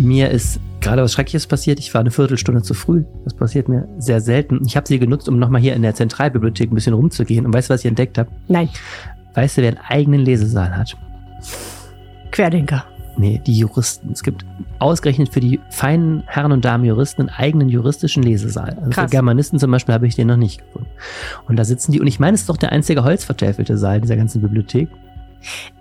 [0.00, 1.78] Mir ist gerade was Schreckliches passiert.
[1.78, 3.04] Ich war eine Viertelstunde zu früh.
[3.24, 4.62] Das passiert mir sehr selten.
[4.66, 7.44] Ich habe sie genutzt, um nochmal hier in der Zentralbibliothek ein bisschen rumzugehen.
[7.44, 8.30] Und weißt du, was ich entdeckt habe?
[8.48, 8.70] Nein.
[9.34, 10.96] Weißt du, wer einen eigenen Lesesaal hat?
[12.30, 12.84] Querdenker.
[13.18, 14.12] Nee, die Juristen.
[14.12, 14.46] Es gibt
[14.78, 18.78] ausgerechnet für die feinen Herren und Damen Juristen einen eigenen juristischen Lesesaal.
[18.78, 19.04] Also Krass.
[19.04, 20.88] für Germanisten zum Beispiel habe ich den noch nicht gefunden.
[21.46, 24.16] Und da sitzen die, und ich meine, es ist doch der einzige holzvertäfelte Saal dieser
[24.16, 24.88] ganzen Bibliothek.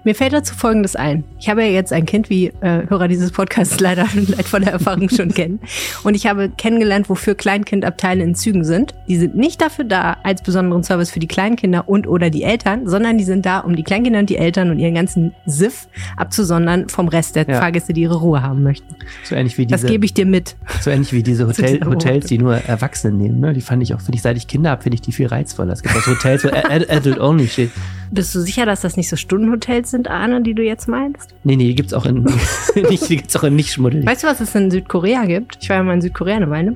[0.06, 1.26] Mir fällt dazu Folgendes ein.
[1.40, 4.72] Ich habe ja jetzt ein Kind, wie äh, Hörer dieses Podcasts leider leid von der
[4.74, 5.60] Erfahrung schon kennen.
[6.04, 8.94] Und ich habe kennengelernt, wofür Kleinkindabteile in Zügen sind.
[9.10, 12.88] Die sind nicht dafür da als besonderen Service für die Kleinkinder und oder die Eltern,
[12.88, 16.88] sondern die sind da, um die Kleinkinder und die Eltern und ihren ganzen Siff abzusondern
[16.90, 17.60] vom Rest der Ja.
[17.60, 18.96] Fahrgäste, die ihre Ruhe haben möchten.
[19.24, 20.56] So ähnlich wie Das diese, gebe ich dir mit.
[20.82, 23.40] so ähnlich wie diese Hotel, Hotels, die nur Erwachsene nehmen.
[23.40, 23.54] Ne?
[23.54, 25.74] Die fand ich auch, finde ich, seit ich Kinder habe, finde ich die viel reizvoller.
[25.74, 27.72] Es gibt auch Hotels, wo Ad- Adult Only steht.
[28.12, 29.16] Bist du sicher, dass das nicht so
[29.50, 31.34] Stundenhotels sind, Arne, die du jetzt meinst?
[31.44, 32.24] Nee, nee, die gibt's auch in,
[32.90, 34.06] nicht, die gibt's auch in nicht schmuddelig.
[34.06, 35.58] Weißt du, was es in Südkorea gibt?
[35.62, 36.76] Ich war ja mal in Südkorea eine Weile.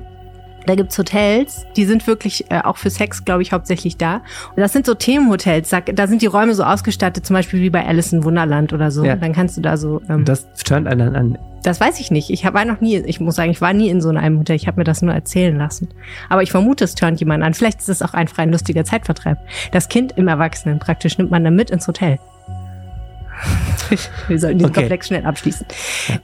[0.66, 4.16] Da gibt's Hotels, die sind wirklich äh, auch für Sex, glaube ich, hauptsächlich da.
[4.56, 5.68] Und das sind so Themenhotels.
[5.68, 8.90] Da, da sind die Räume so ausgestattet, zum Beispiel wie bei Alice in Wunderland oder
[8.90, 9.04] so.
[9.04, 9.14] Ja.
[9.16, 10.00] Dann kannst du da so.
[10.08, 11.38] Ähm, das, Das turnt einen dann an.
[11.78, 12.30] weiß ich nicht.
[12.30, 14.56] Ich hab- war noch nie, ich muss sagen, ich war nie in so einem Hotel.
[14.56, 15.88] Ich habe mir das nur erzählen lassen.
[16.30, 17.52] Aber ich vermute, es turnt jemand an.
[17.52, 19.36] Vielleicht ist es auch einfach ein lustiger Zeitvertreib.
[19.72, 22.18] Das Kind im Erwachsenen praktisch nimmt man dann mit ins Hotel.
[24.28, 24.80] Wir sollten diesen Okay.
[24.80, 25.66] Komplex schnell abschließen.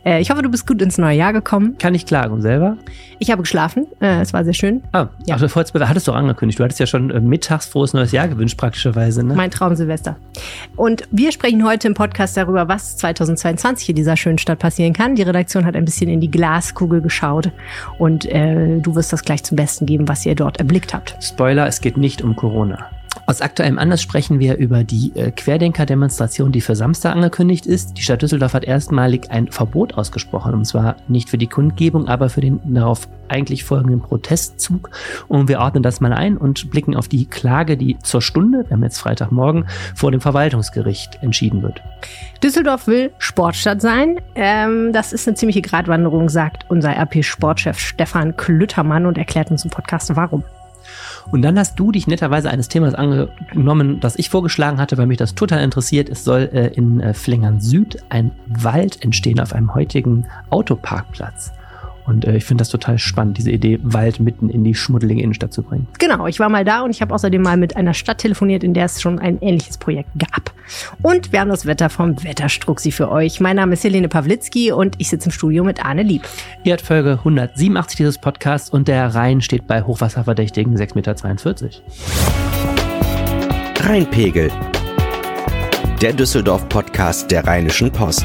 [0.04, 1.76] Äh, ich hoffe, du bist gut ins neue Jahr gekommen.
[1.78, 2.76] Kann ich klagen und selber?
[3.18, 3.86] Ich habe geschlafen.
[4.00, 4.82] Äh, es war sehr schön.
[4.92, 5.34] Ah, Ja.
[5.34, 6.58] also vorher hattest du auch angekündigt.
[6.58, 9.22] Du hattest ja schon äh, mittags frohes neues Jahr gewünscht, praktischerweise.
[9.22, 9.34] Ne?
[9.34, 10.16] Mein Traum Silvester.
[10.76, 15.14] Und wir sprechen heute im Podcast darüber, was 2022 in dieser schönen Stadt passieren kann.
[15.14, 17.50] Die Redaktion hat ein bisschen in die Glaskugel geschaut
[17.98, 21.16] und äh, du wirst das gleich zum Besten geben, was ihr dort erblickt habt.
[21.22, 22.86] Spoiler, es geht nicht um Corona.
[23.27, 27.97] Aus aktuellem Anlass sprechen wir über die äh, Querdenker-Demonstration, die für Samstag angekündigt ist.
[27.97, 32.28] Die Stadt Düsseldorf hat erstmalig ein Verbot ausgesprochen, und zwar nicht für die Kundgebung, aber
[32.28, 34.91] für den darauf eigentlich folgenden Protestzug.
[35.28, 38.72] Und wir ordnen das mal ein und blicken auf die Klage, die zur Stunde, wir
[38.72, 41.82] haben jetzt Freitagmorgen, vor dem Verwaltungsgericht entschieden wird.
[42.43, 44.20] Düsseldorf will Sportstadt sein.
[44.34, 49.70] Ähm, das ist eine ziemliche Gratwanderung, sagt unser RP-Sportchef Stefan Klüttermann und erklärt uns im
[49.70, 50.43] Podcast, warum.
[51.30, 55.18] Und dann hast du dich netterweise eines Themas angenommen, das ich vorgeschlagen hatte, weil mich
[55.18, 56.08] das total interessiert.
[56.08, 61.52] Es soll äh, in äh, Flingern Süd ein Wald entstehen auf einem heutigen Autoparkplatz.
[62.06, 65.53] Und äh, ich finde das total spannend, diese Idee, Wald mitten in die schmuddelige Innenstadt
[65.53, 65.87] zu bringen.
[65.99, 68.75] Genau, ich war mal da und ich habe außerdem mal mit einer Stadt telefoniert, in
[68.75, 70.53] der es schon ein ähnliches Projekt gab.
[71.03, 73.41] Und wir haben das Wetter vom Wetterstruxi für euch.
[73.41, 76.22] Mein Name ist Helene Pawlitzki und ich sitze im Studio mit Arne Lieb.
[76.65, 81.81] Ihr habt Folge 187 dieses Podcasts und der Rhein steht bei hochwasserverdächtigen 6,42 Meter.
[83.81, 84.50] Rheinpegel.
[86.00, 88.25] Der Düsseldorf-Podcast der Rheinischen Post.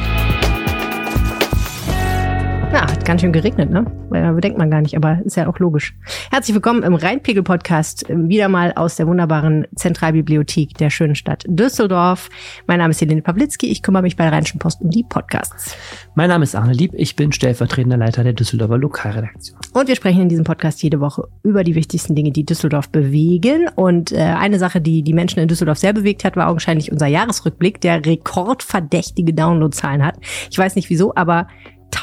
[2.72, 3.86] Ja, hat ganz schön geregnet, ne?
[4.10, 5.94] Bedenkt man gar nicht, aber ist ja auch logisch.
[6.32, 12.30] Herzlich willkommen im Rheinpegel-Podcast, äh, wieder mal aus der wunderbaren Zentralbibliothek der schönen Stadt Düsseldorf.
[12.66, 15.76] Mein Name ist Helene Pawlitzki, ich kümmere mich bei der Rheinischen Post um die Podcasts.
[16.16, 19.58] Mein Name ist Arne Lieb, ich bin stellvertretender Leiter der Düsseldorfer Lokalredaktion.
[19.74, 23.70] Und wir sprechen in diesem Podcast jede Woche über die wichtigsten Dinge, die Düsseldorf bewegen.
[23.76, 27.08] Und äh, eine Sache, die die Menschen in Düsseldorf sehr bewegt hat, war augenscheinlich unser
[27.08, 30.16] Jahresrückblick, der rekordverdächtige Downloadzahlen hat.
[30.50, 31.48] Ich weiß nicht wieso, aber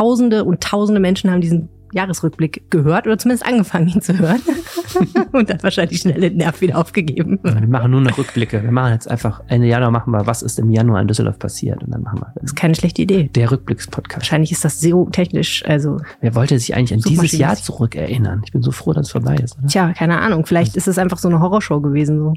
[0.02, 4.40] Tausende und Tausende Menschen haben diesen Jahresrückblick gehört oder zumindest angefangen, ihn zu hören.
[5.32, 7.38] und dann wahrscheinlich schnell den Nerv wieder aufgegeben.
[7.42, 8.62] Wir machen nur noch Rückblicke.
[8.62, 11.84] Wir machen jetzt einfach Ende Januar machen wir, was ist im Januar in Düsseldorf passiert.
[11.84, 13.30] Und dann machen wir Das ist keine schlechte Idee.
[13.34, 14.22] der Rückblickspodcast.
[14.22, 18.42] Wahrscheinlich ist das so technisch, also Wer wollte sich eigentlich an dieses Jahr zurückerinnern?
[18.44, 19.58] Ich bin so froh, dass es vorbei ist.
[19.58, 19.68] Oder?
[19.68, 20.46] Tja, keine Ahnung.
[20.46, 22.18] Vielleicht ist es einfach so eine Horrorshow gewesen.
[22.18, 22.34] So.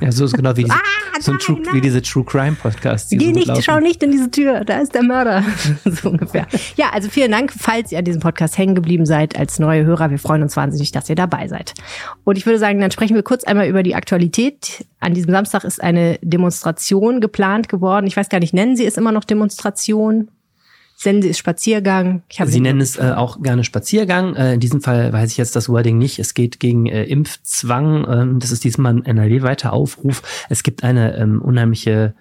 [0.00, 1.74] Ja, so ist genau wie, diese, Ah, so ein nein, True, nein.
[1.74, 3.08] wie diese True Crime Podcasts.
[3.08, 3.62] die Geh so nicht, laufen.
[3.62, 5.44] schau nicht in diese Tür, da ist der Mörder.
[5.84, 6.46] so ungefähr.
[6.76, 10.10] Ja, also vielen Dank, falls ihr an diesem Podcast hängen geblieben seid als neue Hörer.
[10.10, 11.74] Wir freuen uns wahnsinnig, dass ihr dabei seid.
[12.24, 14.84] Und ich würde sagen, dann sprechen wir kurz einmal über die Aktualität.
[15.00, 18.06] An diesem Samstag ist eine Demonstration geplant geworden.
[18.06, 20.28] Ich weiß gar nicht, nennen Sie es immer noch Demonstration?
[21.22, 22.22] Sie es Spaziergang?
[22.52, 24.36] Sie nennen es äh, auch gerne Spaziergang.
[24.36, 26.20] Äh, in diesem Fall weiß ich jetzt das Wording nicht.
[26.20, 28.06] Es geht gegen äh, Impfzwang.
[28.08, 30.22] Ähm, das ist diesmal ein NRW-weiter Aufruf.
[30.48, 32.14] Es gibt eine ähm, unheimliche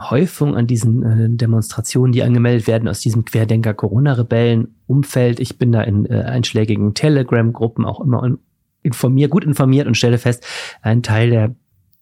[0.00, 5.40] Häufung an diesen äh, Demonstrationen, die angemeldet werden aus diesem Querdenker-Corona-Rebellen-Umfeld.
[5.40, 8.38] Ich bin da in äh, einschlägigen Telegram-Gruppen auch immer in-
[8.82, 10.44] informiert, gut informiert und stelle fest,
[10.82, 11.54] ein Teil der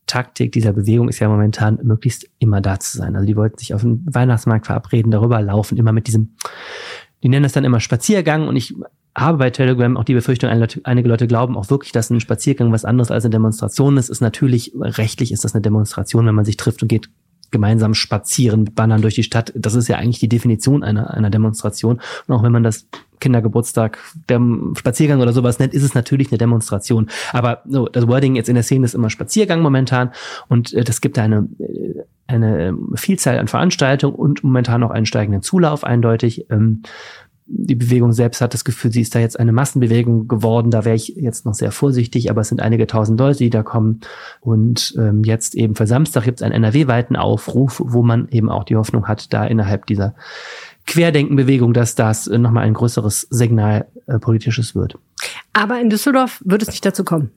[0.07, 3.17] Taktik dieser Bewegung ist ja momentan möglichst immer da zu sein.
[3.17, 6.37] Also die wollten sich auf dem Weihnachtsmarkt verabreden, darüber laufen, immer mit diesem,
[7.23, 8.75] die nennen es dann immer Spaziergang und ich
[9.17, 12.85] habe bei Telegram auch die Befürchtung, einige Leute glauben auch wirklich, dass ein Spaziergang was
[12.85, 14.11] anderes als eine Demonstration ist.
[14.11, 17.09] Ist natürlich, rechtlich ist das eine Demonstration, wenn man sich trifft und geht
[17.51, 19.53] gemeinsam spazieren mit Bannern durch die Stadt.
[19.57, 22.01] Das ist ja eigentlich die Definition einer, einer Demonstration.
[22.27, 22.89] Und auch wenn man das
[23.21, 23.99] Kindergeburtstag,
[24.29, 24.41] der
[24.77, 27.09] Spaziergang oder sowas nennt, ist es natürlich eine Demonstration.
[27.33, 30.13] Aber so, das Wording jetzt in der Szene ist immer Spaziergang momentan
[30.49, 35.43] und äh, das gibt eine, äh, eine Vielzahl an Veranstaltungen und momentan auch einen steigenden
[35.43, 36.47] Zulauf eindeutig.
[36.51, 36.83] Ähm,
[37.49, 40.73] die Bewegung selbst hat das Gefühl, sie ist da jetzt eine Massenbewegung geworden.
[40.73, 43.63] Da wäre ich jetzt noch sehr vorsichtig, aber es sind einige tausend Leute, die da
[43.63, 44.01] kommen.
[44.41, 48.65] Und ähm, jetzt eben für Samstag gibt es einen NRW-weiten Aufruf, wo man eben auch
[48.65, 50.15] die Hoffnung hat, da innerhalb dieser
[50.87, 54.99] Querdenkenbewegung, dass das äh, nochmal ein größeres Signal äh, politisches wird.
[55.53, 57.31] Aber in Düsseldorf wird es nicht dazu kommen.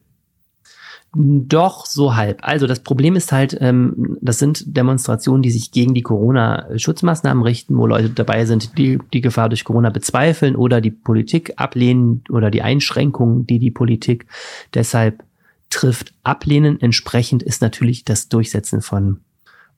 [1.15, 2.41] Doch, so halb.
[2.43, 7.75] Also das Problem ist halt, ähm, das sind Demonstrationen, die sich gegen die Corona-Schutzmaßnahmen richten,
[7.77, 12.51] wo Leute dabei sind, die die Gefahr durch Corona bezweifeln oder die Politik ablehnen oder
[12.51, 14.27] die Einschränkungen, die die Politik
[14.75, 15.23] deshalb
[15.71, 16.79] trifft, ablehnen.
[16.79, 19.21] Entsprechend ist natürlich das Durchsetzen von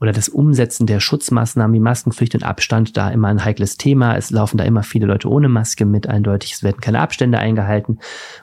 [0.01, 4.17] oder das Umsetzen der Schutzmaßnahmen wie Maskenpflicht und Abstand da immer ein heikles Thema.
[4.17, 6.53] Es laufen da immer viele Leute ohne Maske mit, eindeutig.
[6.53, 7.99] Es werden keine Abstände eingehalten.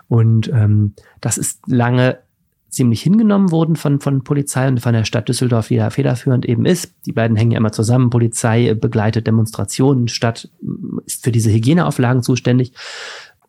[0.07, 2.21] Und ähm, das ist lange
[2.69, 6.65] ziemlich hingenommen worden von, von Polizei und von der Stadt Düsseldorf, die da federführend eben
[6.65, 6.95] ist.
[7.07, 8.11] Die beiden hängen ja immer zusammen.
[8.11, 10.49] Polizei begleitet Demonstrationen, Stadt
[11.07, 12.73] ist für diese Hygieneauflagen zuständig.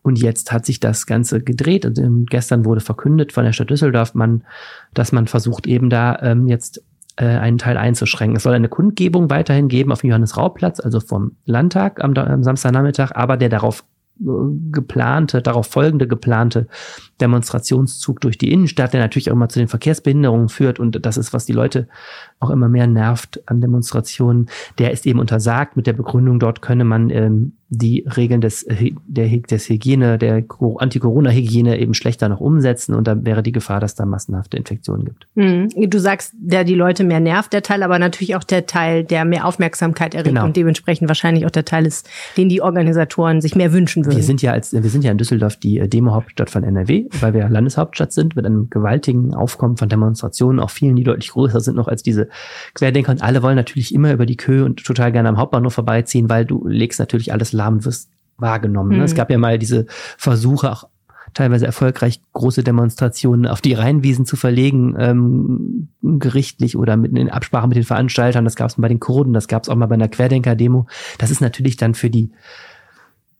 [0.02, 3.70] Und jetzt hat sich das Ganze gedreht und ähm, gestern wurde verkündet von der Stadt
[3.70, 4.44] Düsseldorf, man,
[4.94, 6.82] dass man versucht eben da ähm, jetzt
[7.20, 8.36] äh, einen Teil einzuschränken.
[8.36, 13.12] Es soll eine Kundgebung weiterhin geben auf dem Johannes-Raub-Platz, also vom Landtag am, am Samstagnachmittag,
[13.14, 13.84] aber der darauf
[14.72, 16.66] geplante, darauf folgende geplante
[17.20, 21.32] Demonstrationszug durch die Innenstadt, der natürlich auch immer zu den Verkehrsbehinderungen führt und das ist,
[21.32, 21.88] was die Leute
[22.40, 26.84] auch immer mehr nervt an Demonstrationen, der ist eben untersagt mit der Begründung, dort könne
[26.84, 28.66] man ähm, die Regeln des,
[29.06, 30.42] der, des Hygiene, der
[30.78, 35.28] Anti-Corona-Hygiene eben schlechter noch umsetzen und da wäre die Gefahr, dass da massenhafte Infektionen gibt.
[35.36, 35.68] Mhm.
[35.88, 39.24] Du sagst, der die Leute mehr nervt, der Teil, aber natürlich auch der Teil, der
[39.24, 40.44] mehr Aufmerksamkeit erregt genau.
[40.44, 44.16] und dementsprechend wahrscheinlich auch der Teil ist, den die Organisatoren sich mehr wünschen würden.
[44.16, 47.34] Wir sind ja als, wir sind ja in Düsseldorf die äh, Demo-Hauptstadt von NRW, weil
[47.34, 51.76] wir Landeshauptstadt sind mit einem gewaltigen Aufkommen von Demonstrationen, auch vielen, die deutlich größer sind
[51.76, 52.28] noch als diese
[52.74, 56.28] Querdenker und alle wollen natürlich immer über die Köhe und total gerne am Hauptbahnhof vorbeiziehen,
[56.28, 58.96] weil du legst natürlich alles lahm und wirst wahrgenommen.
[58.96, 59.02] Mhm.
[59.02, 59.86] Es gab ja mal diese
[60.16, 60.84] Versuche, auch
[61.34, 67.68] teilweise erfolgreich große Demonstrationen auf die Rheinwiesen zu verlegen, ähm, gerichtlich oder mit in Absprache
[67.68, 68.44] mit den Veranstaltern.
[68.44, 70.86] Das gab es bei den Kurden, das gab es auch mal bei einer Querdenker-Demo.
[71.18, 72.30] Das ist natürlich dann für die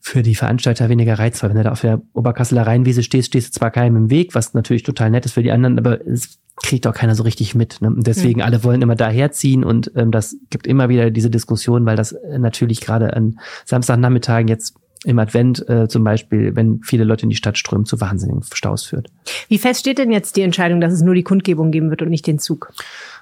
[0.01, 1.51] für die Veranstalter weniger reizvoll.
[1.51, 4.55] Wenn du da auf der Oberkasseler Rheinwiese stehst, stehst du zwar keinem im Weg, was
[4.55, 7.81] natürlich total nett ist für die anderen, aber es kriegt auch keiner so richtig mit.
[7.81, 7.89] Ne?
[7.89, 8.47] Und deswegen mhm.
[8.47, 12.39] alle wollen immer daherziehen und ähm, das gibt immer wieder diese Diskussion, weil das äh,
[12.39, 14.75] natürlich gerade an Samstagnachmittagen jetzt
[15.05, 18.85] im Advent äh, zum Beispiel, wenn viele Leute in die Stadt strömen, zu wahnsinnigen Staus
[18.85, 19.09] führt.
[19.49, 22.11] Wie fest steht denn jetzt die Entscheidung, dass es nur die Kundgebung geben wird und
[22.11, 22.73] nicht den Zug?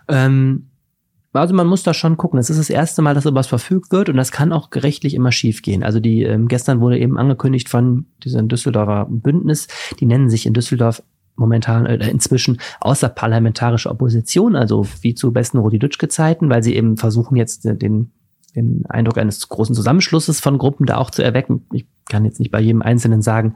[0.09, 0.67] Ähm,
[1.41, 2.39] also man muss da schon gucken.
[2.39, 5.33] Es ist das erste Mal, dass sowas verfügt wird und das kann auch gerechtlich immer
[5.33, 5.83] schief gehen.
[5.83, 9.69] Also die ähm, gestern wurde eben angekündigt von diesem Düsseldorfer Bündnis,
[10.01, 11.03] die nennen sich in Düsseldorf
[11.37, 16.97] momentan äh, inzwischen außerparlamentarische Opposition, also wie zu besten Rudi Dutschke Zeiten, weil sie eben
[16.97, 18.11] versuchen jetzt den,
[18.55, 21.67] den Eindruck eines großen Zusammenschlusses von Gruppen da auch zu erwecken.
[21.73, 23.55] Ich kann jetzt nicht bei jedem Einzelnen sagen,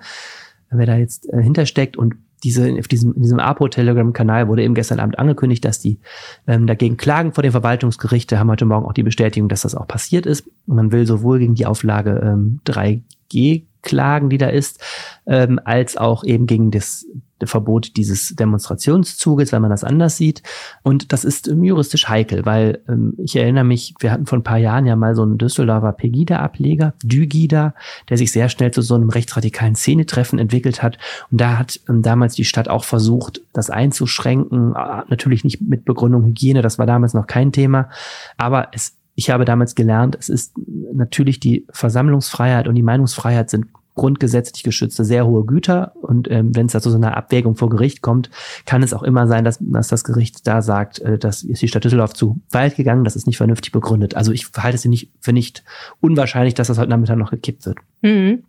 [0.70, 5.00] wer da jetzt äh, hintersteckt und diese, auf diesem, in diesem APO-Telegram-Kanal wurde eben gestern
[5.00, 5.98] Abend angekündigt, dass die
[6.46, 8.30] ähm, dagegen klagen vor dem Verwaltungsgericht.
[8.32, 10.50] Da haben heute Morgen auch die Bestätigung, dass das auch passiert ist.
[10.66, 14.80] Man will sowohl gegen die Auflage ähm, 3G klagen, die da ist,
[15.26, 17.06] ähm, als auch eben gegen das
[17.46, 20.42] Verbot dieses Demonstrationszuges, weil man das anders sieht.
[20.82, 24.44] Und das ist ähm, juristisch heikel, weil ähm, ich erinnere mich, wir hatten vor ein
[24.44, 27.74] paar Jahren ja mal so einen Düsseldorfer Pegida-Ableger, Dügida,
[28.08, 30.98] der sich sehr schnell zu so einem rechtsradikalen Szenetreffen entwickelt hat.
[31.30, 34.72] Und da hat ähm, damals die Stadt auch versucht, das einzuschränken.
[35.08, 37.88] Natürlich nicht mit Begründung Hygiene, das war damals noch kein Thema.
[38.36, 40.54] Aber es ich habe damals gelernt, es ist
[40.92, 45.92] natürlich die Versammlungsfreiheit und die Meinungsfreiheit sind grundgesetzlich geschützte sehr hohe Güter.
[46.00, 48.30] Und ähm, wenn es da zu so einer Abwägung vor Gericht kommt,
[48.66, 51.68] kann es auch immer sein, dass, dass das Gericht da sagt, äh, das ist die
[51.68, 54.16] Stadt Düsseldorf zu weit gegangen, das ist nicht vernünftig begründet.
[54.16, 55.64] Also ich halte es nicht für nicht
[56.00, 57.78] unwahrscheinlich, dass das heute Nachmittag noch gekippt wird.
[58.02, 58.44] Mhm.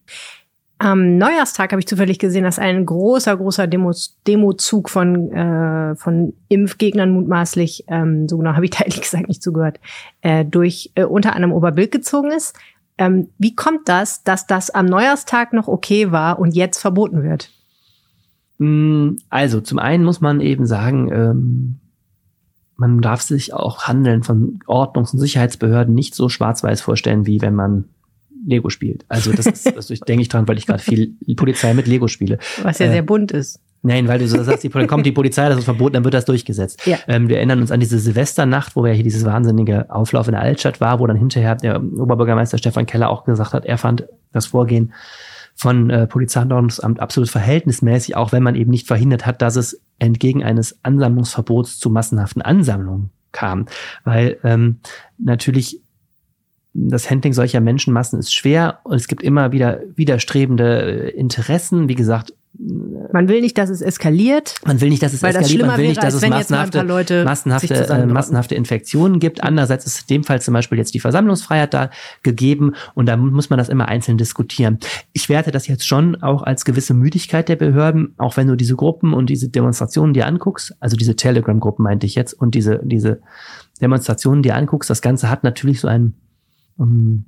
[0.83, 6.33] Am Neujahrstag habe ich zufällig gesehen, dass ein großer, großer Demos, Demozug von, äh, von
[6.49, 9.79] Impfgegnern mutmaßlich, ähm, so genau habe ich da ehrlich gesagt nicht zugehört,
[10.21, 12.57] äh, durch äh, unter anderem Oberbild gezogen ist.
[12.97, 17.49] Ähm, wie kommt das, dass das am Neujahrstag noch okay war und jetzt verboten wird?
[18.59, 21.79] Mm, also zum einen muss man eben sagen, ähm,
[22.75, 27.55] man darf sich auch Handeln von Ordnungs- und Sicherheitsbehörden nicht so schwarz-weiß vorstellen, wie wenn
[27.55, 27.85] man
[28.45, 29.05] Lego spielt.
[29.07, 32.39] Also das ist, das denke ich dran, weil ich gerade viel Polizei mit Lego spiele.
[32.61, 33.59] Was ja äh, sehr bunt ist.
[33.85, 36.23] Nein, weil du so sagst, die, kommt die Polizei, das ist verboten, dann wird das
[36.23, 36.85] durchgesetzt.
[36.87, 36.97] Ja.
[37.07, 40.41] Ähm, wir erinnern uns an diese Silvesternacht, wo ja hier dieses wahnsinnige Auflauf in der
[40.41, 44.45] Altstadt war, wo dann hinterher der Oberbürgermeister Stefan Keller auch gesagt hat, er fand das
[44.47, 44.93] Vorgehen
[45.53, 49.57] von äh, Polizei und Ordnungsamt absolut verhältnismäßig, auch wenn man eben nicht verhindert hat, dass
[49.57, 53.65] es entgegen eines Ansammlungsverbots zu massenhaften Ansammlungen kam.
[54.05, 54.79] Weil ähm,
[55.17, 55.81] natürlich
[56.73, 61.87] das Handling solcher Menschenmassen ist schwer und es gibt immer wieder widerstrebende äh, Interessen.
[61.87, 62.33] Wie gesagt,
[63.13, 64.55] man will nicht, dass es eskaliert.
[64.65, 65.61] Man will nicht, dass es eskaliert.
[65.61, 69.43] Das man will wäre, nicht, dass es massenhafte, massenhafte, äh, massenhafte Infektionen gibt.
[69.43, 71.91] Andererseits ist in dem Fall zum Beispiel jetzt die Versammlungsfreiheit da
[72.23, 74.79] gegeben und da muss man das immer einzeln diskutieren.
[75.13, 78.75] Ich werte das jetzt schon auch als gewisse Müdigkeit der Behörden, auch wenn du diese
[78.75, 83.21] Gruppen und diese Demonstrationen dir anguckst, also diese Telegram-Gruppen meinte ich jetzt und diese, diese
[83.79, 86.15] Demonstrationen dir anguckst, das Ganze hat natürlich so einen
[86.77, 87.25] um, ähm,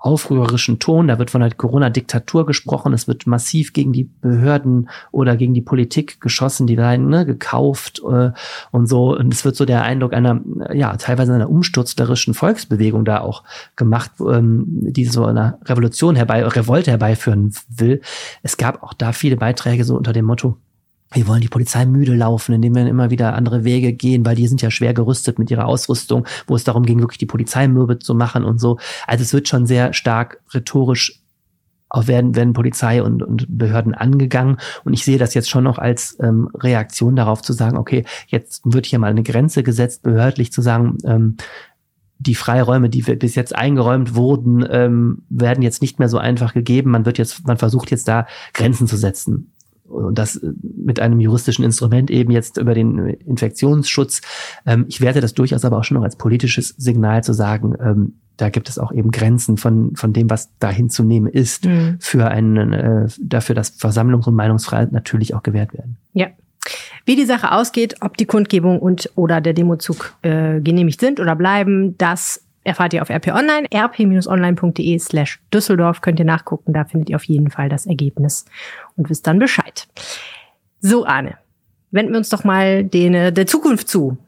[0.00, 1.08] aufrührerischen Ton.
[1.08, 2.92] Da wird von der Corona-Diktatur gesprochen.
[2.92, 6.66] Es wird massiv gegen die Behörden oder gegen die Politik geschossen.
[6.66, 8.30] Die werden ne, gekauft äh,
[8.70, 9.16] und so.
[9.16, 10.40] Und es wird so der Eindruck einer,
[10.72, 13.44] ja, teilweise einer umsturzlerischen Volksbewegung da auch
[13.76, 18.00] gemacht, ähm, die so eine Revolution herbei, Revolte herbeiführen will.
[18.42, 20.56] Es gab auch da viele Beiträge so unter dem Motto,
[21.12, 24.46] wir wollen die Polizei müde laufen, indem wir immer wieder andere Wege gehen, weil die
[24.46, 27.98] sind ja schwer gerüstet mit ihrer Ausrüstung, wo es darum ging, wirklich die Polizei mürbe
[27.98, 28.78] zu machen und so.
[29.06, 31.20] Also es wird schon sehr stark rhetorisch
[31.88, 34.58] auch werden, werden Polizei und, und Behörden angegangen.
[34.84, 38.62] Und ich sehe das jetzt schon noch als ähm, Reaktion darauf zu sagen, okay, jetzt
[38.64, 41.36] wird hier mal eine Grenze gesetzt, behördlich zu sagen, ähm,
[42.20, 46.92] die Freiräume, die bis jetzt eingeräumt wurden, ähm, werden jetzt nicht mehr so einfach gegeben.
[46.92, 49.52] Man wird jetzt, man versucht jetzt da Grenzen zu setzen
[49.90, 54.22] und das äh, mit einem juristischen Instrument eben jetzt über den Infektionsschutz.
[54.66, 58.14] Ähm, ich werte das durchaus aber auch schon noch als politisches Signal zu sagen, ähm,
[58.40, 61.96] da gibt es auch eben Grenzen von, von dem, was da hinzunehmen ist, mhm.
[62.00, 65.98] für einen, äh, dafür, dass Versammlungs- und Meinungsfreiheit natürlich auch gewährt werden.
[66.14, 66.28] Ja.
[67.04, 71.34] Wie die Sache ausgeht, ob die Kundgebung und oder der Demozug äh, genehmigt sind oder
[71.34, 77.10] bleiben, das erfahrt ihr auf RP Online, rp-online.de slash Düsseldorf, könnt ihr nachgucken, da findet
[77.10, 78.44] ihr auf jeden Fall das Ergebnis
[78.96, 79.88] und wisst dann Bescheid.
[80.80, 81.36] So, Arne,
[81.90, 84.18] wenden wir uns doch mal den, äh, der Zukunft zu.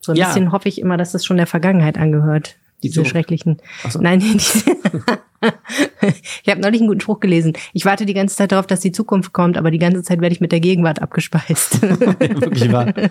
[0.00, 0.26] So ein ja.
[0.26, 2.56] bisschen hoffe ich immer, dass das schon der Vergangenheit angehört.
[2.82, 3.58] Die diese schrecklichen.
[3.88, 4.00] So.
[4.00, 4.40] Nein, die,
[6.42, 7.52] ich habe neulich einen guten Spruch gelesen.
[7.72, 10.34] Ich warte die ganze Zeit darauf, dass die Zukunft kommt, aber die ganze Zeit werde
[10.34, 11.82] ich mit der Gegenwart abgespeist.
[11.82, 12.92] Wirklich wahr.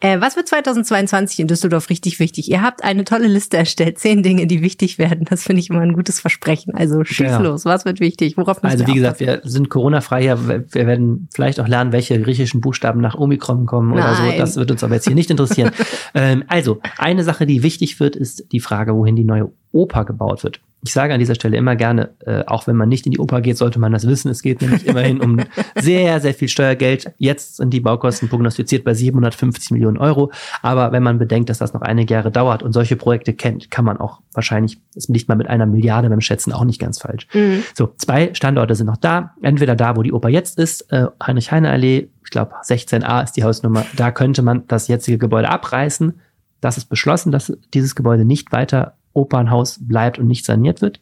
[0.00, 2.48] Äh, was wird 2022 in Düsseldorf richtig wichtig?
[2.50, 5.26] Ihr habt eine tolle Liste erstellt, zehn Dinge, die wichtig werden.
[5.28, 6.74] Das finde ich immer ein gutes Versprechen.
[6.74, 7.38] Also schieß ja.
[7.38, 7.64] los.
[7.64, 8.36] Was wird wichtig?
[8.36, 10.22] Worauf Also wie gesagt, wir sind Corona-frei.
[10.22, 14.04] Ja, wir werden vielleicht auch lernen, welche griechischen Buchstaben nach Omikron kommen Nein.
[14.04, 14.38] oder so.
[14.38, 15.72] Das wird uns aber jetzt hier nicht interessieren.
[16.14, 20.44] ähm, also eine Sache, die wichtig wird, ist die Frage, wohin die neue Oper gebaut
[20.44, 20.60] wird.
[20.84, 23.40] Ich sage an dieser Stelle immer gerne, äh, auch wenn man nicht in die Oper
[23.40, 24.30] geht, sollte man das wissen.
[24.30, 25.40] Es geht nämlich immerhin um
[25.76, 27.12] sehr, sehr viel Steuergeld.
[27.18, 30.30] Jetzt sind die Baukosten prognostiziert bei 750 Millionen Euro.
[30.62, 33.84] Aber wenn man bedenkt, dass das noch einige Jahre dauert und solche Projekte kennt, kann
[33.84, 37.26] man auch wahrscheinlich, ist nicht mal mit einer Milliarde beim Schätzen auch nicht ganz falsch.
[37.32, 37.64] Mhm.
[37.74, 39.34] So, zwei Standorte sind noch da.
[39.42, 43.86] Entweder da, wo die Oper jetzt ist, äh, Heinrich-Heine-Allee, ich glaube 16a ist die Hausnummer.
[43.96, 46.20] Da könnte man das jetzige Gebäude abreißen.
[46.60, 51.00] Das ist beschlossen, dass dieses Gebäude nicht weiter Opernhaus bleibt und nicht saniert wird.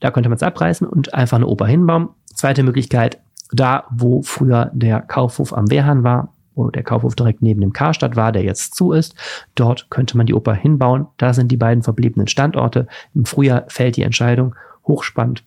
[0.00, 2.08] Da könnte man es abreißen und einfach eine Oper hinbauen.
[2.34, 3.18] Zweite Möglichkeit,
[3.52, 8.16] da wo früher der Kaufhof am Wehrhahn war, wo der Kaufhof direkt neben dem Karstadt
[8.16, 9.14] war, der jetzt zu ist,
[9.54, 11.06] dort könnte man die Oper hinbauen.
[11.16, 12.88] Da sind die beiden verbliebenen Standorte.
[13.14, 14.54] Im Frühjahr fällt die Entscheidung.
[14.86, 15.44] Hochspannend.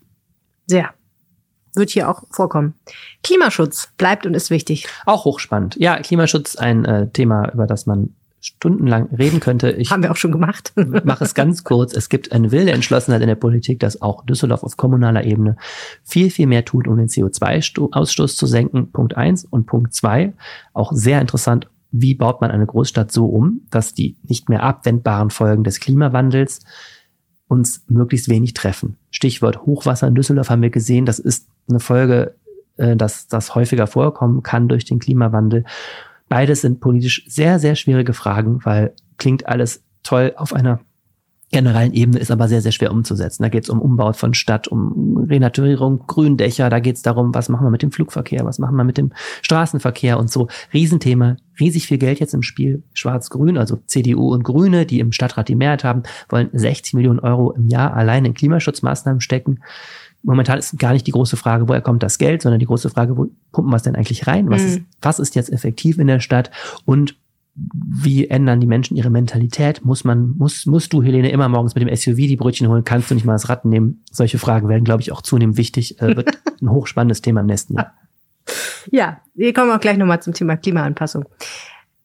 [0.67, 0.89] Sehr
[1.75, 2.75] wird hier auch vorkommen.
[3.23, 4.87] Klimaschutz bleibt und ist wichtig.
[5.05, 5.75] Auch hochspannend.
[5.79, 9.71] Ja, Klimaschutz ein äh, Thema, über das man stundenlang reden könnte.
[9.71, 10.73] Ich Haben wir auch schon gemacht.
[11.03, 11.93] mache es ganz kurz.
[11.93, 15.57] Es gibt eine wilde Entschlossenheit in der Politik, dass auch Düsseldorf auf kommunaler Ebene
[16.03, 18.91] viel, viel mehr tut, um den CO2-Ausstoß zu senken.
[18.91, 20.33] Punkt eins Und Punkt zwei,
[20.73, 25.31] auch sehr interessant, wie baut man eine Großstadt so um, dass die nicht mehr abwendbaren
[25.31, 26.61] Folgen des Klimawandels
[27.47, 28.97] uns möglichst wenig treffen.
[29.09, 32.35] Stichwort Hochwasser in Düsseldorf haben wir gesehen, das ist eine Folge,
[32.77, 35.65] äh, dass das häufiger vorkommen kann durch den Klimawandel.
[36.29, 40.79] Beides sind politisch sehr, sehr schwierige Fragen, weil klingt alles toll auf einer
[41.51, 43.41] generellen Ebene, ist aber sehr, sehr schwer umzusetzen.
[43.41, 47.49] Da geht es um Umbau von Stadt, um Renaturierung, Gründächer, da geht es darum, was
[47.49, 50.47] machen wir mit dem Flugverkehr, was machen wir mit dem Straßenverkehr und so.
[50.73, 52.83] Riesenthema, riesig viel Geld jetzt im Spiel.
[52.93, 57.51] Schwarz-Grün, also CDU und Grüne, die im Stadtrat die Mehrheit haben, wollen 60 Millionen Euro
[57.51, 59.59] im Jahr allein in Klimaschutzmaßnahmen stecken
[60.21, 63.17] momentan ist gar nicht die große Frage, woher kommt das Geld, sondern die große Frage,
[63.17, 64.49] wo pumpen wir es denn eigentlich rein?
[64.49, 64.67] Was, mhm.
[64.67, 66.51] ist, was ist jetzt effektiv in der Stadt?
[66.85, 67.15] Und
[67.73, 69.83] wie ändern die Menschen ihre Mentalität?
[69.83, 72.83] Muss man, muss, musst du, Helene, immer morgens mit dem SUV die Brötchen holen?
[72.83, 74.03] Kannst du nicht mal das Rad nehmen?
[74.11, 75.99] Solche Fragen werden, glaube ich, auch zunehmend wichtig.
[76.01, 77.93] Äh, wird ein hochspannendes Thema im nächsten Jahr.
[78.91, 81.25] Ja, wir kommen auch gleich nochmal zum Thema Klimaanpassung.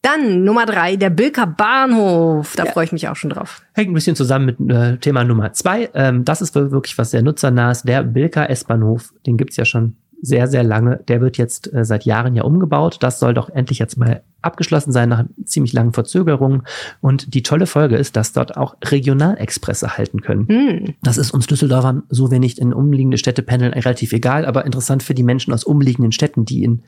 [0.01, 2.55] Dann Nummer drei, der Bilker Bahnhof.
[2.55, 2.71] Da Ja.
[2.71, 3.63] freue ich mich auch schon drauf.
[3.73, 5.89] Hängt ein bisschen zusammen mit äh, Thema Nummer zwei.
[5.95, 7.83] Ähm, das ist wirklich was sehr nutzernahes.
[7.83, 11.03] Der Bilka S-Bahnhof, den gibt's ja schon sehr, sehr lange.
[11.07, 12.97] Der wird jetzt äh, seit Jahren ja umgebaut.
[13.01, 16.63] Das soll doch endlich jetzt mal abgeschlossen sein nach ziemlich langen Verzögerungen.
[17.01, 20.47] Und die tolle Folge ist, dass dort auch Regionalexpresse halten können.
[20.47, 20.93] Hm.
[21.01, 25.13] Das ist uns Düsseldorfern, so nicht in umliegende Städte pendeln, relativ egal, aber interessant für
[25.13, 26.83] die Menschen aus umliegenden Städten, die in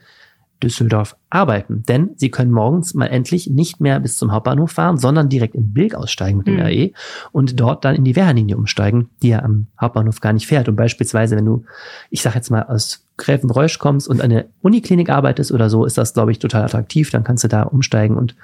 [0.63, 1.83] Düsseldorf arbeiten.
[1.87, 5.73] Denn sie können morgens mal endlich nicht mehr bis zum Hauptbahnhof fahren, sondern direkt in
[5.73, 6.65] Bilk aussteigen mit dem Hm.
[6.65, 6.91] RE
[7.31, 10.67] und dort dann in die Wehrlinie umsteigen, die ja am Hauptbahnhof gar nicht fährt.
[10.69, 11.63] Und beispielsweise, wenn du,
[12.09, 15.97] ich sag jetzt mal, aus Gräfenbräusch kommst und an der Uniklinik arbeitest oder so, ist
[15.97, 17.09] das, glaube ich, total attraktiv.
[17.11, 18.35] Dann kannst du da umsteigen und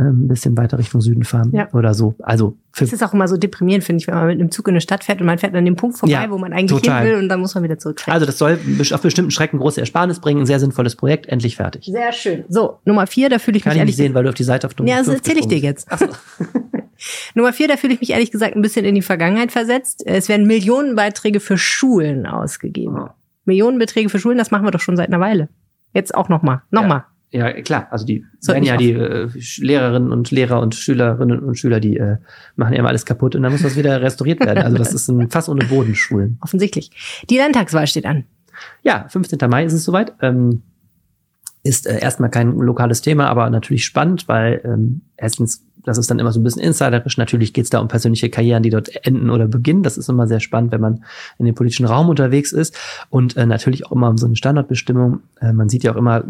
[0.00, 1.68] ein bisschen weiter Richtung Süden fahren Ja.
[1.72, 2.14] oder so.
[2.22, 4.72] Also Es ist auch immer so deprimierend, finde ich, wenn man mit einem Zug in
[4.74, 7.02] eine Stadt fährt und man fährt an dem Punkt vorbei, Ja, wo man eigentlich total.
[7.04, 8.14] hin will und dann muss man wieder zurückfahren.
[8.14, 8.58] Also das soll
[8.92, 10.40] auf bestimmten Strecken große Ersparnis bringen.
[10.40, 11.84] Ein sehr sinnvolles Projekt, endlich fertig.
[11.86, 12.44] Sehr schön.
[12.48, 14.34] So, Nummer vier, da fühle ich Kann mich ich ehrlich nicht sehen, weil du auf
[14.36, 15.88] die Seite auf Nummer Ja, das erzähle ich dir jetzt.
[17.34, 20.02] Nummer vier, da fühle ich mich ehrlich gesagt ein bisschen in die Vergangenheit versetzt.
[20.06, 22.94] Es werden Millionenbeiträge für Schulen ausgegeben.
[22.96, 23.14] Ja.
[23.44, 25.48] Millionenbeträge für Schulen, das machen wir doch schon seit einer Weile.
[25.94, 26.62] Jetzt auch nochmal.
[26.70, 26.98] Nochmal.
[27.00, 27.17] bist.
[27.30, 27.88] Ja, klar.
[27.90, 32.16] Also die werden ja die äh, Lehrerinnen und Lehrer und Schülerinnen und Schüler, die äh,
[32.56, 34.64] machen ja immer alles kaputt und dann muss das wieder restauriert werden.
[34.64, 36.38] Also das ist ein Fass ohne Bodenschulen.
[36.40, 36.90] Offensichtlich.
[37.28, 38.24] Die Landtagswahl steht an.
[38.82, 39.38] Ja, 15.
[39.48, 40.14] Mai ist es soweit.
[40.22, 40.62] Ähm,
[41.68, 46.18] ist äh, erstmal kein lokales Thema, aber natürlich spannend, weil ähm, erstens, das ist dann
[46.18, 47.18] immer so ein bisschen insiderisch.
[47.18, 49.82] Natürlich geht es da um persönliche Karrieren, die dort enden oder beginnen.
[49.82, 51.04] Das ist immer sehr spannend, wenn man
[51.38, 52.76] in dem politischen Raum unterwegs ist.
[53.10, 55.20] Und äh, natürlich auch immer um so eine Standortbestimmung.
[55.40, 56.24] Äh, man sieht ja auch immer,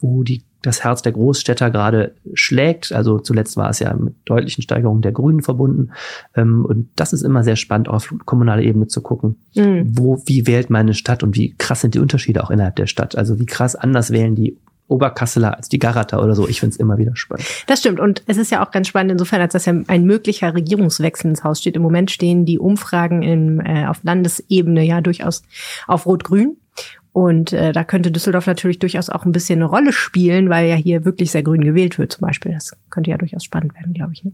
[0.00, 2.92] wo die das Herz der Großstädter gerade schlägt.
[2.92, 5.90] Also zuletzt war es ja mit deutlichen Steigerungen der Grünen verbunden.
[6.36, 9.98] Ähm, und das ist immer sehr spannend, auch auf kommunaler Ebene zu gucken Mhm.
[9.98, 13.16] wo, wie wählt meine Stadt und wie krass sind die Unterschiede auch innerhalb der Stadt.
[13.16, 14.56] Also wie krass anders wählen die
[14.92, 16.46] Oberkasseler als die Garater oder so.
[16.46, 17.46] Ich finde es immer wieder spannend.
[17.66, 17.98] Das stimmt.
[17.98, 21.44] Und es ist ja auch ganz spannend insofern, als dass ja ein möglicher Regierungswechsel ins
[21.44, 21.76] Haus steht.
[21.76, 25.42] Im Moment stehen die Umfragen im, äh, auf Landesebene ja durchaus
[25.86, 26.56] auf Rot-Grün.
[27.12, 30.76] Und äh, da könnte Düsseldorf natürlich durchaus auch ein bisschen eine Rolle spielen, weil ja
[30.76, 32.52] hier wirklich sehr grün gewählt wird zum Beispiel.
[32.52, 34.24] Das könnte ja durchaus spannend werden, glaube ich.
[34.24, 34.32] Ne?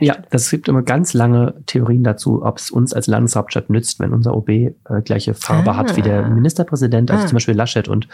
[0.00, 4.12] Ja, das gibt immer ganz lange Theorien dazu, ob es uns als Landeshauptstadt nützt, wenn
[4.12, 4.72] unser OB äh,
[5.04, 5.76] gleiche Farbe Ah.
[5.76, 7.10] hat wie der Ministerpräsident.
[7.10, 7.26] Also Ah.
[7.26, 8.08] zum Beispiel Laschet und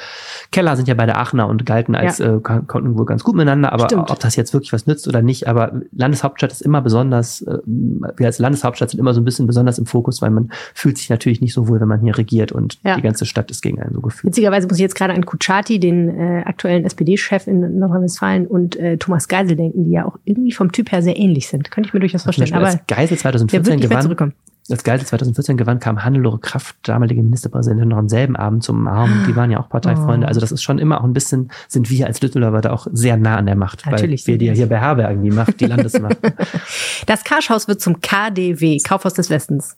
[0.52, 3.72] Keller sind ja beide Aachener und galten als, äh, kon- konnten wohl ganz gut miteinander.
[3.72, 4.10] Aber Stimmt.
[4.10, 8.26] ob das jetzt wirklich was nützt oder nicht, aber Landeshauptstadt ist immer besonders, äh, wir
[8.26, 11.40] als Landeshauptstadt sind immer so ein bisschen besonders im Fokus, weil man fühlt sich natürlich
[11.40, 12.96] nicht so wohl, wenn man hier regiert und Ja.
[12.96, 14.24] die ganze Stadt ist gegen einen so gefühlt.
[14.32, 18.96] Witzigerweise muss ich jetzt gerade an Kutschaty, den äh, aktuellen SPD-Chef in Nordrhein-Westfalen, und äh,
[18.96, 21.70] Thomas Geisel denken, die ja auch irgendwie vom Typ her sehr ähnlich sind.
[21.74, 22.54] Könnte ich mir durchaus vorstellen.
[22.54, 24.32] Aber als Geisel der 2014 wird nicht mehr gewann,
[24.70, 29.24] als Geisel 2014 gewann, kam Hannelore Kraft, damalige Ministerpräsidentin, noch am selben Abend zum Arm.
[29.28, 30.24] Die waren ja auch Parteifreunde.
[30.24, 30.28] Oh.
[30.28, 33.16] Also das ist schon immer auch ein bisschen, sind wir als Düsseldorfer da auch sehr
[33.16, 33.84] nah an der Macht.
[33.84, 36.16] Natürlich Weil wir die ja hier beherbergen, die Macht, die Landesmacht.
[37.06, 39.76] Das Karschhaus wird zum KDW, Kaufhaus des Westens.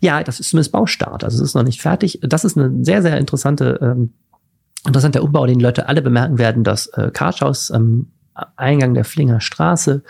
[0.00, 1.22] ja, das ist zumindest Baustart.
[1.22, 2.18] Also es ist noch nicht fertig.
[2.22, 4.14] Das ist eine sehr, sehr interessante, ähm,
[4.86, 6.64] interessanter Umbau, den Leute alle bemerken werden.
[6.64, 8.08] Das äh, Karschhaus am
[8.56, 10.02] Eingang der Flinger Straße,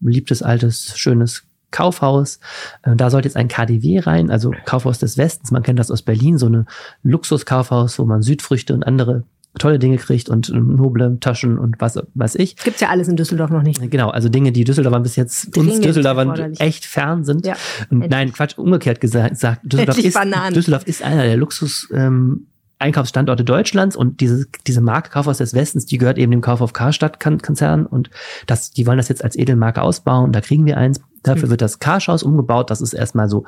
[0.00, 2.40] beliebtes, altes, schönes Kaufhaus.
[2.82, 5.50] Äh, Da sollte jetzt ein KDW rein, also Kaufhaus des Westens.
[5.50, 6.66] Man kennt das aus Berlin, so eine
[7.02, 9.24] Luxuskaufhaus, wo man Südfrüchte und andere
[9.58, 12.56] tolle Dinge kriegt und ähm, noble Taschen und was weiß ich.
[12.56, 13.80] Gibt's ja alles in Düsseldorf noch nicht.
[13.90, 17.46] Genau, also Dinge, die Düsseldorfern bis jetzt uns Dringend Düsseldorfern echt fern sind.
[17.46, 17.54] Ja.
[17.90, 18.10] Und Endlich.
[18.10, 20.54] nein, Quatsch, umgekehrt gesagt, sagt, Düsseldorf ist, Bananen.
[20.54, 22.46] Düsseldorf ist einer der Luxus ähm,
[22.78, 27.18] Einkaufsstandorte Deutschlands und diese, diese Marke Kaufhaus des Westens, die gehört eben dem Kaufhof Karstadt
[27.20, 28.10] Kon- Konzern und
[28.46, 30.32] das, die wollen das jetzt als Edelmarke ausbauen.
[30.32, 31.00] Da kriegen wir eins.
[31.22, 31.50] Dafür Mhm.
[31.50, 32.70] wird das Karschhaus umgebaut.
[32.70, 33.44] Das ist erstmal so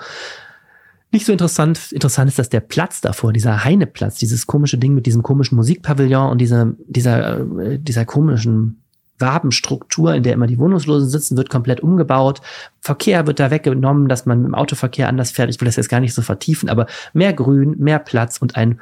[1.13, 1.91] nicht so interessant.
[1.91, 6.31] Interessant ist, dass der Platz davor, dieser Heineplatz, dieses komische Ding mit diesem komischen Musikpavillon
[6.31, 8.83] und dieser, dieser, äh, dieser komischen
[9.19, 12.41] Wabenstruktur, in der immer die Wohnungslosen sitzen, wird komplett umgebaut.
[12.81, 15.51] Verkehr wird da weggenommen, dass man mit dem Autoverkehr anders fährt.
[15.51, 18.81] Ich will das jetzt gar nicht so vertiefen, aber mehr Grün, mehr Platz und ein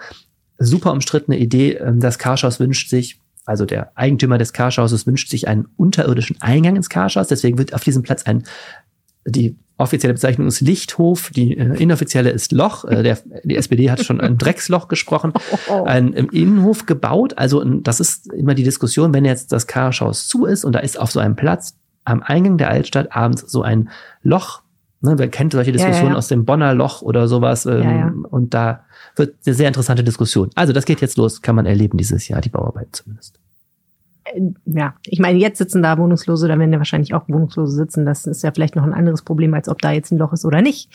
[0.58, 1.74] super umstrittene Idee.
[1.74, 6.76] Ähm, Das Karschhaus wünscht sich, also der Eigentümer des Karschhauses wünscht sich einen unterirdischen Eingang
[6.76, 7.28] ins Karschhaus.
[7.28, 8.44] Deswegen wird auf diesem Platz ein,
[9.24, 12.84] die offizielle Bezeichnung ist Lichthof, die äh, inoffizielle ist Loch.
[12.84, 15.32] Äh, der, die SPD hat schon ein Drecksloch gesprochen.
[15.70, 15.84] Oh.
[15.84, 17.38] Ein im Innenhof gebaut.
[17.38, 20.98] Also das ist immer die Diskussion, wenn jetzt das Karschhaus zu ist und da ist
[20.98, 23.90] auf so einem Platz am Eingang der Altstadt abends so ein
[24.22, 24.62] Loch.
[25.00, 26.18] Ne, wer kennt solche Ja, ja, Diskussionen ja.
[26.18, 27.66] aus dem Bonner Loch oder sowas?
[27.66, 28.12] Ähm, Ja, ja.
[28.30, 28.84] Und da
[29.16, 30.50] wird eine sehr interessante Diskussion.
[30.54, 33.38] Also das geht jetzt los, kann man erleben dieses Jahr, die Bauarbeit zumindest.
[34.24, 38.04] äh, ja, ich meine, jetzt sitzen da Wohnungslose, da werden ja wahrscheinlich auch Wohnungslose sitzen.
[38.06, 40.44] Das ist ja vielleicht noch ein anderes Problem, als ob da jetzt ein Loch ist
[40.44, 40.90] oder nicht.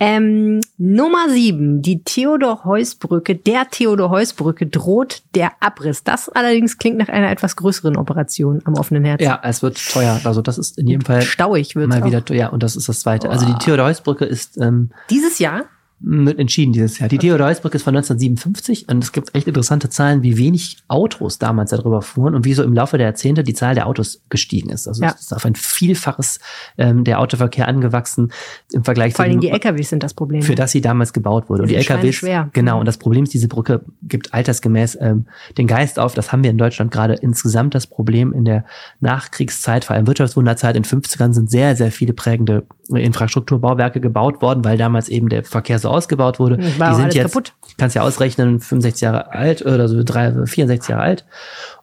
[0.00, 6.04] Ähm, Nummer sieben, die Theodor-Heuss-Brücke, der Theodor-Heuss-Brücke droht der Abriss.
[6.04, 9.24] Das allerdings klingt nach einer etwas größeren Operation am offenen Herzen.
[9.24, 10.20] Ja, es wird teuer.
[10.24, 12.06] Also das ist in jedem Fall Stauig wird mal auch.
[12.06, 12.52] wieder teuer.
[12.52, 13.30] Und das ist das Zweite.
[13.30, 15.64] Also die Theodor-Heuss-Brücke ist ähm, Dieses Jahr?
[15.98, 17.08] Wird entschieden dieses Jahr.
[17.08, 21.70] Die Theodor-Heuss-Brücke ist von 1957 und es gibt echt interessante Zahlen, wie wenig Autos damals
[21.70, 24.86] darüber fuhren und wie so im Laufe der Jahrzehnte die Zahl der Autos gestiegen ist.
[24.86, 25.12] Also Ja.
[25.14, 26.38] es ist auf ein Vielfaches
[26.76, 28.30] ähm, der Autoverkehr angewachsen
[28.72, 30.42] im Vergleich Vor allem zu die dem, LKWs sind das Problem.
[30.42, 31.62] für das sie damals gebaut wurde.
[31.62, 32.50] Und Die die sind LKWs, schweinschwer.
[32.52, 32.78] genau.
[32.80, 36.12] Und das Problem ist, diese Brücke gibt altersgemäß ähm, den Geist auf.
[36.14, 38.64] Das haben wir in Deutschland gerade insgesamt das Problem in der
[39.00, 40.76] Nachkriegszeit, vor allem Wirtschaftswunderzeit.
[40.76, 42.64] In 50ern sind sehr, sehr viele prägende
[43.16, 46.58] Infrastrukturbauwerke gebaut worden, weil damals eben der Verkehr so ausgebaut wurde.
[46.78, 47.54] War die sind jetzt, kaputt.
[47.78, 51.26] kannst ja ausrechnen, 65 Jahre alt oder so drei, 64 Jahre alt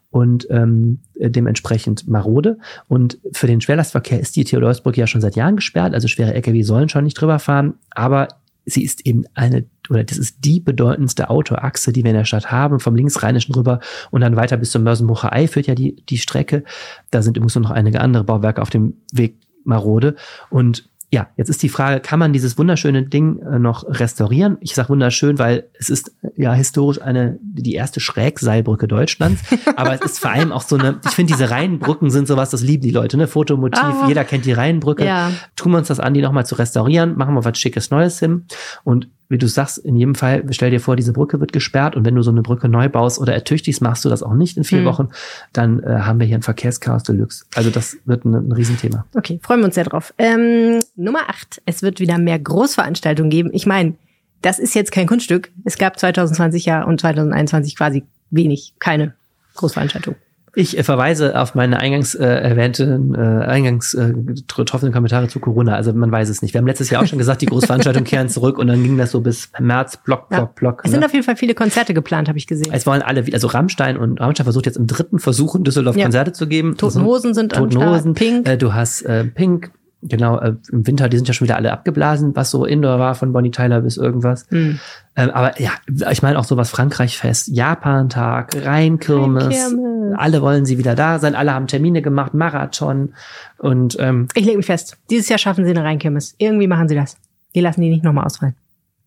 [0.09, 2.57] und ähm, dementsprechend marode.
[2.87, 6.61] Und für den Schwerlastverkehr ist die Theodorsbrücke ja schon seit Jahren gesperrt, also schwere Lkw
[6.61, 8.27] sollen schon nicht drüber fahren, aber
[8.65, 12.51] sie ist eben eine, oder das ist die bedeutendste Autoachse, die wir in der Stadt
[12.51, 13.79] haben, vom linksrheinischen rüber
[14.11, 16.63] und dann weiter bis zum Mörsenbrucher Ei führt ja die, die Strecke.
[17.11, 20.15] Da sind übrigens noch einige andere Bauwerke auf dem Weg marode.
[20.49, 24.57] Und ja, jetzt ist die Frage, kann man dieses wunderschöne Ding äh, noch restaurieren?
[24.61, 29.43] Ich sage wunderschön, weil es ist ja historisch eine die erste Schrägseilbrücke Deutschlands,
[29.75, 32.63] aber es ist vor allem auch so eine, ich finde diese Reihenbrücken sind sowas, das
[32.63, 33.27] lieben die Leute, ne?
[33.27, 34.07] Fotomotiv, Ah.
[34.07, 35.05] jeder kennt die Reihenbrücke.
[35.05, 35.31] Ja.
[35.55, 38.45] Tun wir uns das an, die nochmal zu restaurieren, machen wir was schickes Neues hin
[38.83, 42.05] und wie du sagst, in jedem Fall, stell dir vor, diese Brücke wird gesperrt und
[42.05, 44.63] wenn du so eine Brücke neu baust oder ertüchtigst, machst du das auch nicht in
[44.63, 44.85] vier Hm.
[44.85, 45.09] Wochen,
[45.53, 47.45] dann äh, haben wir hier ein Verkehrschaos Deluxe.
[47.55, 49.05] Also das wird ein, ein Riesenthema.
[49.15, 50.13] Okay, freuen wir uns sehr drauf.
[50.17, 51.61] Ähm, Nummer acht.
[51.65, 53.49] Es wird wieder mehr Großveranstaltungen geben.
[53.53, 53.95] Ich meine,
[54.41, 55.51] das ist jetzt kein Kunststück.
[55.63, 59.13] Es gab 2020 ja und 2021 quasi wenig, keine
[59.55, 60.15] Großveranstaltung.
[60.55, 65.75] Ich äh, verweise auf meine eingangs äh, erwähnten, äh, eingangs äh, getroffenen Kommentare zu Corona.
[65.75, 66.53] Also man weiß es nicht.
[66.53, 69.11] Wir haben letztes Jahr auch schon gesagt, die Großveranstaltungen kehren zurück und dann ging das
[69.11, 70.37] so bis März, Block, Ja.
[70.41, 70.81] Block, Block.
[70.83, 70.97] Es ne?
[70.97, 72.71] sind auf jeden Fall viele Konzerte geplant, habe ich gesehen.
[72.71, 75.95] Es wollen alle, wieder- also Rammstein und Rammstein versucht jetzt im dritten Versuch in Düsseldorf
[75.97, 76.03] Ja.
[76.03, 76.77] Konzerte zu geben.
[76.77, 78.47] Toten Hosen sind am Toten Start, Hosen, Pink.
[78.47, 79.71] Äh, du hast äh, Pink,
[80.07, 83.15] genau, äh, im Winter, die sind ja schon wieder alle abgeblasen, was so Indoor war,
[83.15, 84.45] von Bonnie Tyler bis irgendwas.
[84.49, 84.79] Hm.
[85.15, 85.71] Ähm, aber ja,
[86.11, 89.43] ich meine auch sowas Frankreich-Fest, Japan-Tag, Rheinkirmes.
[89.45, 90.17] Rheinkirmes.
[90.17, 93.13] Alle wollen sie wieder da sein, alle haben Termine gemacht, Marathon
[93.57, 94.97] und ähm, Ich lege mich fest.
[95.09, 96.35] Dieses Jahr schaffen sie eine Rheinkirmes.
[96.37, 97.17] Irgendwie machen sie das.
[97.55, 98.55] Die lassen die nicht nochmal ausfallen.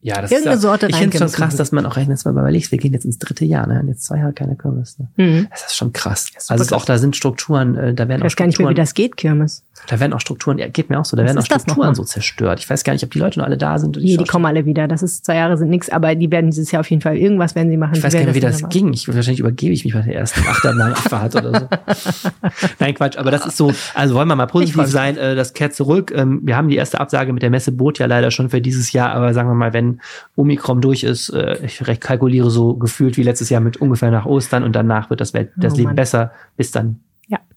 [0.01, 2.25] ja, das Irgendeine ist ja, Sorte Ich finde es schon krass, dass man auch rechnet,
[2.25, 3.81] wenn man überlegt, wir gehen jetzt ins dritte Jahr, ne?
[3.81, 4.99] Und jetzt zwei Jahre keine Kirmes.
[4.99, 5.09] Ne?
[5.17, 5.49] Mhm.
[5.51, 6.27] Das ist schon krass.
[6.27, 6.81] super also ist krass.
[6.81, 8.95] auch da sind Strukturen, äh, da werden Ich auch weiß gar nicht mehr, wie das
[8.95, 9.65] geht, Kirmes.
[9.87, 12.05] Da werden auch Strukturen, ja, geht mir auch so, da Was werden auch Strukturen so
[12.05, 12.61] zerstört.
[12.61, 13.97] Ich weiß gar nicht, ob die Leute noch alle da sind.
[13.97, 14.89] Nee, die kommen alle wieder.
[14.89, 17.55] Das ist zwei Jahre sind nix, aber die werden dieses Jahr auf jeden Fall irgendwas
[17.55, 17.95] werden sie machen.
[17.97, 18.93] Ich weiß gar nicht, wie das ging.
[18.93, 21.69] Ich, wahrscheinlich übergebe ich mich bei der ersten Achterbahnabfahrt oder so.
[22.79, 23.17] Nein, Quatsch.
[23.17, 25.17] Aber das ist so, also wollen wir mal positiv sein.
[25.17, 26.13] Äh, das kehrt zurück.
[26.15, 28.93] Ähm, wir haben die erste Absage mit der Messe Boot ja leider schon für dieses
[28.93, 29.11] Jahr.
[29.13, 30.01] Aber sagen wir mal, wenn
[30.35, 34.27] Omikron durch ist, äh, ich recht kalkuliere so gefühlt wie letztes Jahr mit ungefähr nach
[34.27, 37.01] Ostern und danach wird das, Welt, das Oh Leben besser, bis dann.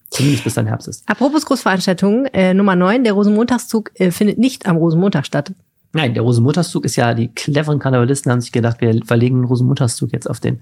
[0.10, 1.04] Zumindest bis dann Herbst ist.
[1.08, 5.54] Apropos Großveranstaltungen, äh, Nummer 9, der Rosenmontagszug äh, findet nicht am Rosenmontag statt.
[5.92, 10.12] Nein, der Rosenmontagszug ist ja, die cleveren Karnevalisten haben sich gedacht, wir verlegen den Rosenmontagszug
[10.12, 10.62] jetzt auf den,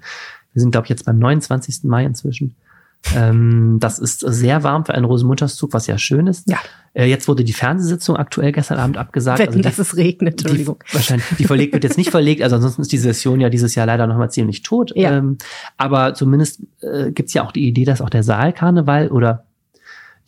[0.53, 1.83] wir sind glaube ich jetzt beim 29.
[1.83, 2.55] Mai inzwischen.
[3.15, 6.49] Ähm, das ist sehr warm für einen Rosenmontagszug, was ja schön ist.
[6.49, 6.57] Ja.
[6.93, 9.39] Äh, jetzt wurde die Fernsehsitzung aktuell gestern Abend abgesagt.
[9.39, 10.83] Wetten, Also die, dass es regnet, die, Entschuldigung.
[10.91, 13.85] wahrscheinlich, die verlegt wird jetzt nicht verlegt, also ansonsten ist die Session ja dieses Jahr
[13.85, 14.91] leider nochmal ziemlich tot.
[14.95, 15.17] Ja.
[15.17, 15.37] Ähm,
[15.77, 19.46] aber zumindest äh, gibt's ja auch die Idee, dass auch der Saalkarneval oder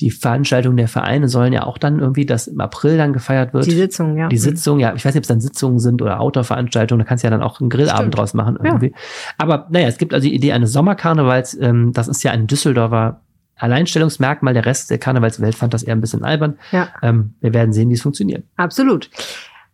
[0.02, 3.66] die Veranstaltungen der Vereine sollen ja auch dann irgendwie, dass im April dann gefeiert wird.
[3.66, 4.30] Die Sitzung, ja.
[4.30, 7.24] Die Sitzung, ja, ich weiß nicht, ob es dann Sitzungen sind oder Outdoor-Veranstaltungen, da kannst
[7.24, 8.18] du ja dann auch einen Grillabend Stimmt.
[8.18, 8.94] draus machen irgendwie.
[9.38, 13.22] Aber naja, es gibt also die Idee eines Sommerkarnevals, ähm, das ist ja ein Düsseldorfer
[13.56, 16.58] Alleinstellungsmerkmal, der Rest der Karnevalswelt fand das eher ein bisschen albern.
[16.72, 18.44] Ja, Ähm, wir werden sehen, wie es funktioniert.
[18.56, 19.10] absolut.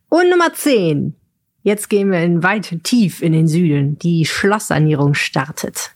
[0.10, 1.16] Und Nummer 10.
[1.64, 3.98] Jetzt gehen wir in weit tief in den Süden.
[4.00, 5.95] Die Schlosssanierung startet.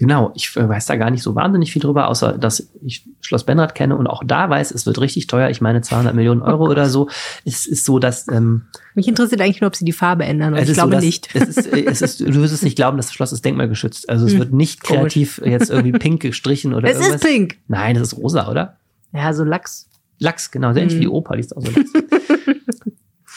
[0.00, 3.44] Genau, ich äh, weiß da gar nicht so wahnsinnig viel drüber, außer dass ich Schloss
[3.44, 5.50] Benrath kenne und auch da weiß, es wird richtig teuer.
[5.50, 7.10] Ich meine 200 Millionen Euro oder so.
[7.44, 8.62] Es ist so, dass ähm,
[8.94, 10.54] Mich interessiert eigentlich nur, ob sie die Farbe ändern.
[10.54, 11.28] Es ich glaube so, dass, nicht.
[11.34, 14.08] Es ist, äh, es ist, du wirst es nicht glauben, dass das Schloss ist denkmalgeschützt.
[14.08, 15.00] Also es Hm, wird nicht komisch.
[15.12, 17.16] kreativ jetzt irgendwie pink gestrichen oder Es irgendwas.
[17.22, 17.58] ist pink.
[17.68, 18.78] Nein, das ist rosa, oder?
[19.12, 19.86] Ja, so Lachs.
[20.18, 21.02] Lachs, genau, sehr ähnlich Mhm.
[21.02, 21.92] wie Opa, die ist auch so Lachs.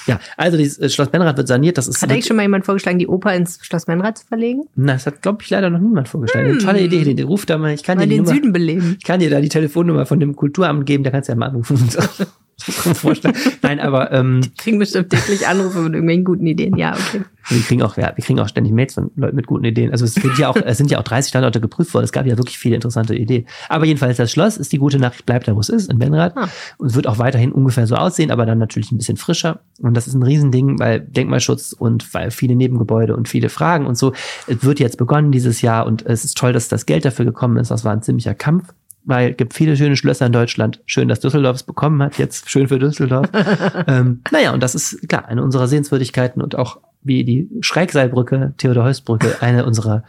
[0.08, 1.78] ja, also dieses äh, Schloss Benrath wird saniert.
[1.78, 4.64] Das ist Hat eigentlich schon mal jemand vorgeschlagen, die Oper ins Schloss Menrad zu verlegen?
[4.76, 6.46] Na, das hat, glaube ich, leider noch niemand vorgestellt.
[6.46, 6.66] Eine Hm.
[6.66, 7.04] tolle Idee.
[7.04, 7.74] Den, den ruft da mal.
[7.74, 8.96] Ich kann Mal dir den Nummer, Süden beleben.
[9.00, 11.04] ich kann dir da die Telefonnummer von dem Kulturamt geben.
[11.04, 11.78] Da kannst du ja mal anrufen.
[12.62, 13.36] vorstellen.
[13.62, 16.78] Nein, aber ähm, die kriegen bestimmt täglich Anrufe mit irgendwelchen guten Ideen.
[16.78, 17.24] Ja, okay.
[17.50, 19.92] Wir kriegen auch, ja, wir kriegen auch ständig Mails von Leuten mit guten Ideen.
[19.92, 22.06] Also es sind ja auch, es sind ja auch 30 Standorte geprüft worden.
[22.06, 23.46] Es gab ja wirklich viele interessante Ideen.
[23.68, 26.38] Aber jedenfalls das Schloss ist die gute Nachricht, bleibt da, wo es ist, in Benrad.
[26.38, 26.48] Ah.
[26.78, 29.60] Und es wird auch weiterhin ungefähr so aussehen, aber dann natürlich ein bisschen frischer.
[29.82, 33.98] Und das ist ein Riesending, weil Denkmalschutz und weil viele Nebengebäude und viele Fragen und
[33.98, 34.14] so.
[34.48, 37.58] Es wird jetzt begonnen dieses Jahr und es ist toll, dass das Geld dafür gekommen
[37.58, 37.72] ist.
[37.72, 38.74] Das war ein ziemlicher Kampf
[39.06, 40.82] weil es gibt viele schöne Schlösser in Deutschland.
[40.86, 42.18] Schön, dass Düsseldorf es bekommen hat.
[42.18, 43.30] Jetzt schön für Düsseldorf.
[43.88, 49.38] ähm, naja, und das ist klar eine unserer Sehenswürdigkeiten und auch wie die Schrägseilbrücke, Theodor-Heuss-Brücke,
[49.42, 50.04] eine unserer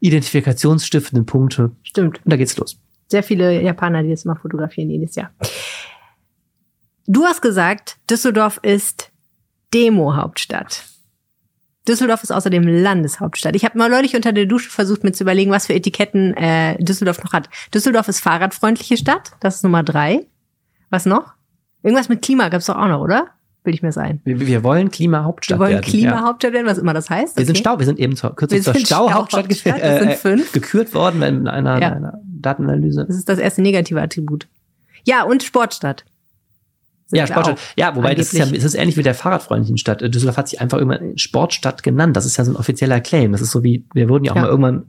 [0.00, 1.70] identifikationsstiftenden Punkte.
[1.82, 2.20] Stimmt.
[2.24, 2.78] Und da geht's los.
[3.08, 5.30] Sehr viele Japaner, die das mal fotografieren jedes Jahr.
[7.06, 9.10] Du hast gesagt, Düsseldorf ist
[9.72, 10.84] Demo-Hauptstadt.
[11.86, 13.54] Düsseldorf ist außerdem Landeshauptstadt.
[13.56, 16.82] Ich habe mal neulich unter der Dusche versucht, mir zu überlegen, was für Etiketten äh,
[16.82, 17.50] Düsseldorf noch hat.
[17.74, 20.26] Düsseldorf ist fahrradfreundliche Stadt, das ist Nummer drei.
[20.90, 21.34] Was noch?
[21.82, 23.28] Irgendwas mit Klima gab's doch auch noch, oder?
[23.64, 24.20] Will ich mir sein.
[24.24, 25.70] Wir, wir wollen Klimahauptstadt werden.
[25.70, 27.36] Wir wollen Klimahauptstadt werden, was immer das heißt.
[27.36, 27.46] Wir okay.
[27.46, 30.16] sind Stau, wir sind eben zur, kürzlich zur Stauhauptstadt Stau äh,
[30.52, 31.92] gekürt worden in einer, ja.
[31.92, 33.04] einer Datenanalyse.
[33.06, 34.48] Das ist das erste negative Attribut.
[35.04, 36.04] Ja, und Sportstadt.
[37.14, 37.58] Ja, Sportstadt.
[37.76, 40.00] Ja, wobei das ist ja, es ist ähnlich wie der fahrradfreundlichen Stadt.
[40.00, 42.16] Düsseldorf hat sich einfach irgendwann Sportstadt genannt.
[42.16, 43.32] Das ist ja so ein offizieller Claim.
[43.32, 44.42] Das ist so wie, wir wurden ja auch ja.
[44.42, 44.86] mal irgendwann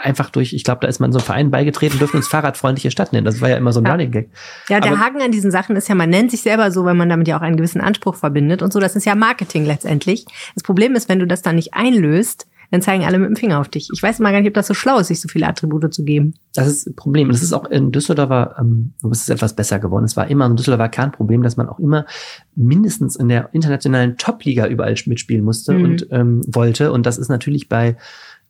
[0.00, 3.12] einfach durch, ich glaube, da ist man so ein Verein beigetreten, dürfen uns fahrradfreundliche Stadt
[3.12, 3.24] nennen.
[3.24, 3.92] Das war ja immer so ein ja.
[3.92, 4.30] Running Gag.
[4.68, 6.94] Ja, der Aber Haken an diesen Sachen ist ja, man nennt sich selber so, weil
[6.94, 8.80] man damit ja auch einen gewissen Anspruch verbindet und so.
[8.80, 10.24] Das ist ja Marketing letztendlich.
[10.54, 13.60] Das Problem ist, wenn du das dann nicht einlöst, dann zeigen alle mit dem Finger
[13.60, 13.88] auf dich.
[13.92, 16.04] Ich weiß mal gar nicht, ob das so schlau ist, sich so viele Attribute zu
[16.04, 16.34] geben.
[16.54, 17.28] Das ist ein Problem.
[17.28, 20.04] Das ist auch in Düsseldorfer, ähm, es ist etwas besser geworden.
[20.04, 22.04] Es war immer ein Düsseldorfer Kernproblem, dass man auch immer
[22.54, 25.84] mindestens in der internationalen Top-Liga überall mitspielen musste mhm.
[25.84, 26.92] und ähm, wollte.
[26.92, 27.96] Und das ist natürlich bei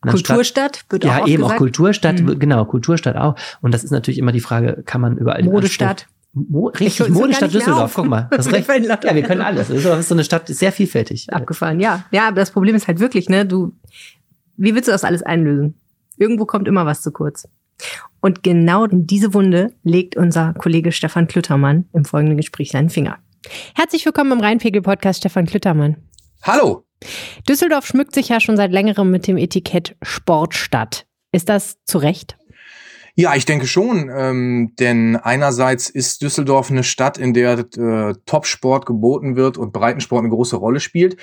[0.01, 1.53] Kulturstadt Stadt, wird ja, auch Ja, eben gesagt.
[1.53, 2.39] auch Kulturstadt, mhm.
[2.39, 3.35] genau, Kulturstadt auch.
[3.61, 6.07] Und das ist natürlich immer die Frage, kann man überall Modestadt.
[6.33, 8.27] Mo richtig, ich, Modestadt Düsseldorf, guck mal.
[8.31, 8.67] Das recht.
[8.67, 9.67] ja, wir können alles.
[9.67, 11.31] Düsseldorf ist so eine Stadt, ist sehr vielfältig.
[11.33, 12.05] Abgefahren, ja.
[12.11, 13.73] Ja, aber das Problem ist halt wirklich, ne, du,
[14.57, 15.79] wie willst du das alles einlösen?
[16.17, 17.47] Irgendwo kommt immer was zu kurz.
[18.21, 23.17] Und genau in diese Wunde legt unser Kollege Stefan Klüttermann im folgenden Gespräch seinen Finger.
[23.73, 25.95] Herzlich willkommen im Rheinpegel-Podcast, Stefan Klüttermann.
[26.43, 26.83] Hallo.
[27.47, 31.05] Düsseldorf schmückt sich ja schon seit längerem mit dem Etikett Sportstadt.
[31.31, 32.38] Ist das zu Recht?
[33.15, 38.85] Ja, ich denke schon, ähm, denn einerseits ist Düsseldorf eine Stadt, in der äh, Topsport
[38.85, 41.17] geboten wird und Breitensport eine große Rolle spielt.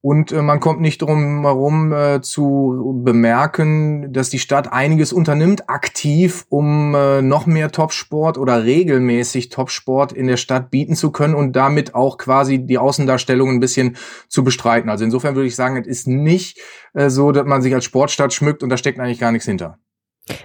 [0.00, 5.68] Und äh, man kommt nicht drum herum äh, zu bemerken, dass die Stadt einiges unternimmt,
[5.68, 11.34] aktiv, um äh, noch mehr Topsport oder regelmäßig Topsport in der Stadt bieten zu können
[11.34, 13.96] und damit auch quasi die Außendarstellung ein bisschen
[14.28, 14.88] zu bestreiten.
[14.88, 16.60] Also insofern würde ich sagen, es ist nicht
[16.94, 19.78] äh, so, dass man sich als Sportstadt schmückt und da steckt eigentlich gar nichts hinter.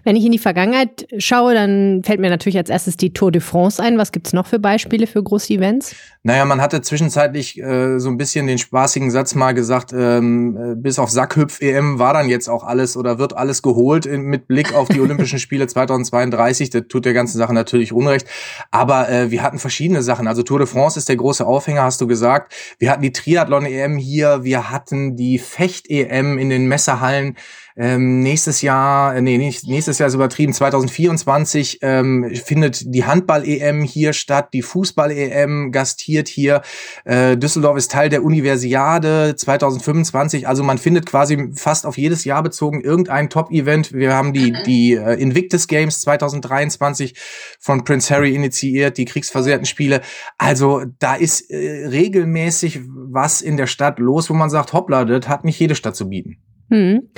[0.03, 3.41] Wenn ich in die Vergangenheit schaue, dann fällt mir natürlich als erstes die Tour de
[3.41, 3.97] France ein.
[3.97, 5.95] Was gibt's noch für Beispiele für große Events?
[6.23, 10.75] Naja, man hatte zwischenzeitlich äh, so ein bisschen den spaßigen Satz mal gesagt, ähm, äh,
[10.75, 14.73] bis auf Sackhüpf-EM war dann jetzt auch alles oder wird alles geholt in, mit Blick
[14.73, 16.69] auf die Olympischen Spiele 2032.
[16.69, 18.27] Das tut der ganzen Sache natürlich Unrecht.
[18.71, 20.27] Aber äh, wir hatten verschiedene Sachen.
[20.27, 22.53] Also Tour de France ist der große Aufhänger, hast du gesagt.
[22.79, 27.35] Wir hatten die Triathlon-EM hier, wir hatten die Fecht-EM in den Messerhallen.
[27.75, 33.81] Ähm, nächstes Jahr, äh, nee, nicht, nächstes Jahr ist übertrieben, 2024 ähm, findet die Handball-EM
[33.81, 36.61] hier statt, die Fußball-EM gastiert hier.
[37.03, 40.47] Äh, Düsseldorf ist Teil der Universiade 2025.
[40.47, 43.93] Also man findet quasi fast auf jedes Jahr bezogen irgendein Top-Event.
[43.93, 47.15] Wir haben die, die äh, Invictus Games 2023
[47.59, 50.01] von Prince Harry initiiert, die kriegsversehrten Spiele.
[50.37, 55.27] Also da ist äh, regelmäßig was in der Stadt los, wo man sagt, hoppla, das
[55.27, 56.37] hat nicht jede Stadt zu bieten.
[56.69, 57.09] Hm.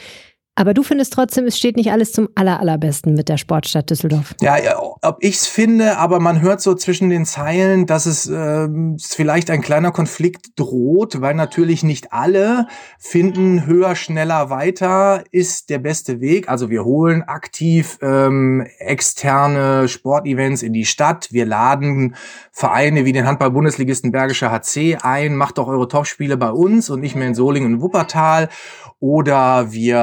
[0.58, 4.36] Aber du findest trotzdem, es steht nicht alles zum aller, allerbesten mit der Sportstadt Düsseldorf.
[4.40, 8.70] Ja, ja ob ich's finde, aber man hört so zwischen den Zeilen, dass es äh,
[9.02, 15.80] vielleicht ein kleiner Konflikt droht, weil natürlich nicht alle finden, höher, schneller, weiter ist der
[15.80, 16.48] beste Weg.
[16.48, 21.34] Also wir holen aktiv ähm, externe Sportevents in die Stadt.
[21.34, 22.16] Wir laden
[22.54, 25.36] Vereine wie den Handball-Bundesligisten Bergischer HC ein.
[25.36, 28.48] Macht doch eure Topspiele bei uns und nicht mehr in Solingen und Wuppertal.
[29.02, 29.98] Oder wir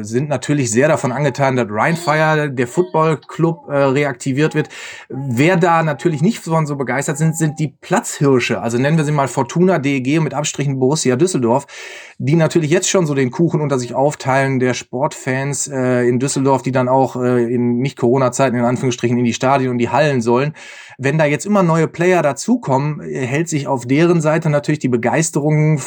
[0.00, 4.68] äh, sind natürlich sehr davon angetan, dass Rheinfire, der Football Club, äh, reaktiviert wird.
[5.08, 8.60] Wer da natürlich nicht von so begeistert sind, sind die Platzhirsche.
[8.60, 11.66] Also nennen wir sie mal Fortuna, DEG mit Abstrichen Borussia Düsseldorf,
[12.18, 16.62] die natürlich jetzt schon so den Kuchen unter sich aufteilen der Sportfans äh, in Düsseldorf,
[16.62, 20.54] die dann auch äh, in Nicht-Corona-Zeiten in Anführungsstrichen in die Stadien und die Hallen sollen.
[20.98, 25.80] Wenn da jetzt immer neue Player dazukommen, hält sich auf deren Seite natürlich die Begeisterung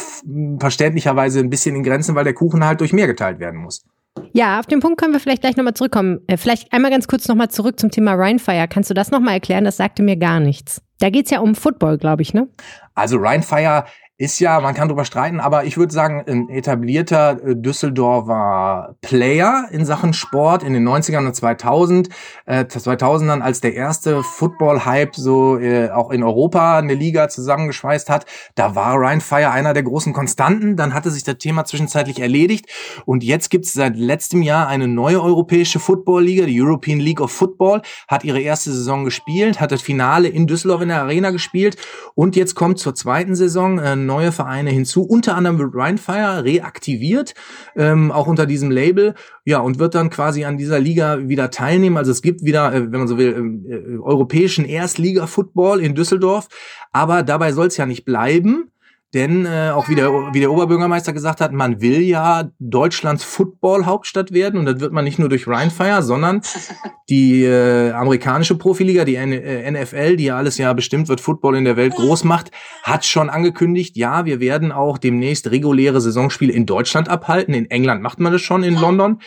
[0.58, 3.84] verständlicherweise ein bisschen in Grenzen, weil der Kuchen halt durch mehr geteilt werden muss.
[4.32, 6.20] Ja, auf den Punkt können wir vielleicht gleich nochmal zurückkommen.
[6.26, 8.68] Äh, vielleicht einmal ganz kurz nochmal zurück zum Thema Rheinfire.
[8.68, 9.64] Kannst du das nochmal erklären?
[9.64, 10.82] Das sagte mir gar nichts.
[11.00, 12.48] Da geht's ja um Football, glaube ich, ne?
[12.94, 13.84] Also Rheinfire
[14.22, 19.66] ist ja, man kann drüber streiten, aber ich würde sagen, ein etablierter äh, Düsseldorfer Player
[19.72, 22.08] in Sachen Sport in den 90ern und 2000,
[22.46, 28.24] äh, 2000ern, als der erste Football-Hype so äh, auch in Europa eine Liga zusammengeschweißt hat,
[28.54, 32.66] da war Ryan Fire einer der großen Konstanten, dann hatte sich das Thema zwischenzeitlich erledigt.
[33.04, 37.32] Und jetzt gibt es seit letztem Jahr eine neue europäische Football-Liga, die European League of
[37.32, 41.76] Football, hat ihre erste Saison gespielt, hat das Finale in Düsseldorf in der Arena gespielt.
[42.14, 47.34] Und jetzt kommt zur zweiten Saison äh, neue Vereine hinzu, unter anderem wird Rheinfire reaktiviert,
[47.76, 51.96] ähm, auch unter diesem Label, ja, und wird dann quasi an dieser Liga wieder teilnehmen.
[51.96, 56.48] Also es gibt wieder, äh, wenn man so will, ähm, äh, europäischen Erstliga-Football in Düsseldorf,
[56.92, 58.71] aber dabei soll es ja nicht bleiben.
[59.14, 64.32] Denn äh, auch wie der, wie der Oberbürgermeister gesagt hat, man will ja Deutschlands Football-Hauptstadt
[64.32, 64.58] werden.
[64.58, 66.40] Und das wird man nicht nur durch Rheinfire, sondern
[67.10, 71.56] die äh, amerikanische Profiliga, die N äh, NFL, die ja alles ja bestimmt wird, Football
[71.56, 72.52] in der Welt groß macht,
[72.84, 77.52] hat schon angekündigt, ja, wir werden auch demnächst reguläre Saisonspiele in Deutschland abhalten.
[77.52, 79.20] In England macht man das schon, in London.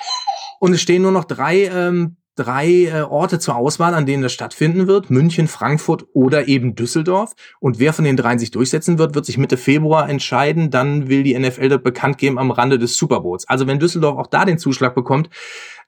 [0.60, 4.34] Und es stehen nur noch drei ähm, drei äh, Orte zur Auswahl, an denen das
[4.34, 5.10] stattfinden wird.
[5.10, 7.34] München, Frankfurt oder eben Düsseldorf.
[7.60, 10.70] Und wer von den dreien sich durchsetzen wird, wird sich Mitte Februar entscheiden.
[10.70, 13.48] Dann will die NFL das bekannt geben am Rande des Super Bowls.
[13.48, 15.30] Also wenn Düsseldorf auch da den Zuschlag bekommt,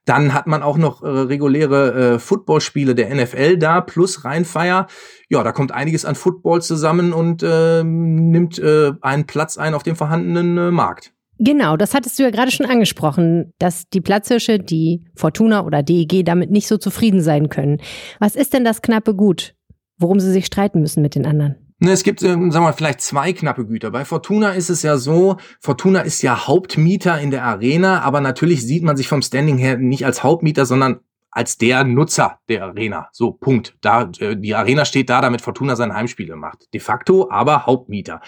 [0.05, 4.87] dann hat man auch noch äh, reguläre äh, Footballspiele der NFL da, plus Rheinfeier.
[5.27, 9.83] Ja, da kommt einiges an Football zusammen und äh, nimmt äh, einen Platz ein auf
[9.83, 11.13] dem vorhandenen äh, Markt.
[11.39, 16.25] Genau, das hattest du ja gerade schon angesprochen, dass die Platzhirsche, die Fortuna oder DEG
[16.25, 17.79] damit nicht so zufrieden sein können.
[18.19, 19.55] Was ist denn das knappe Gut,
[19.97, 21.55] worum sie sich streiten müssen mit den anderen?
[21.79, 23.91] Ne, es gibt, ähm, sagen wir mal, vielleicht zwei knappe Güter.
[23.91, 28.65] Bei Fortuna ist es ja so, Fortuna ist ja Hauptmieter in der Arena, aber natürlich
[28.65, 31.01] sieht man sich vom Standing her nicht als Hauptmieter, sondern
[31.37, 33.09] als der Nutzer der Arena.
[33.11, 33.75] So, Punkt.
[33.81, 36.73] Da, äh, die Arena steht da, damit Fortuna sein Heimspiele macht.
[36.73, 38.21] De facto aber Hauptmieter.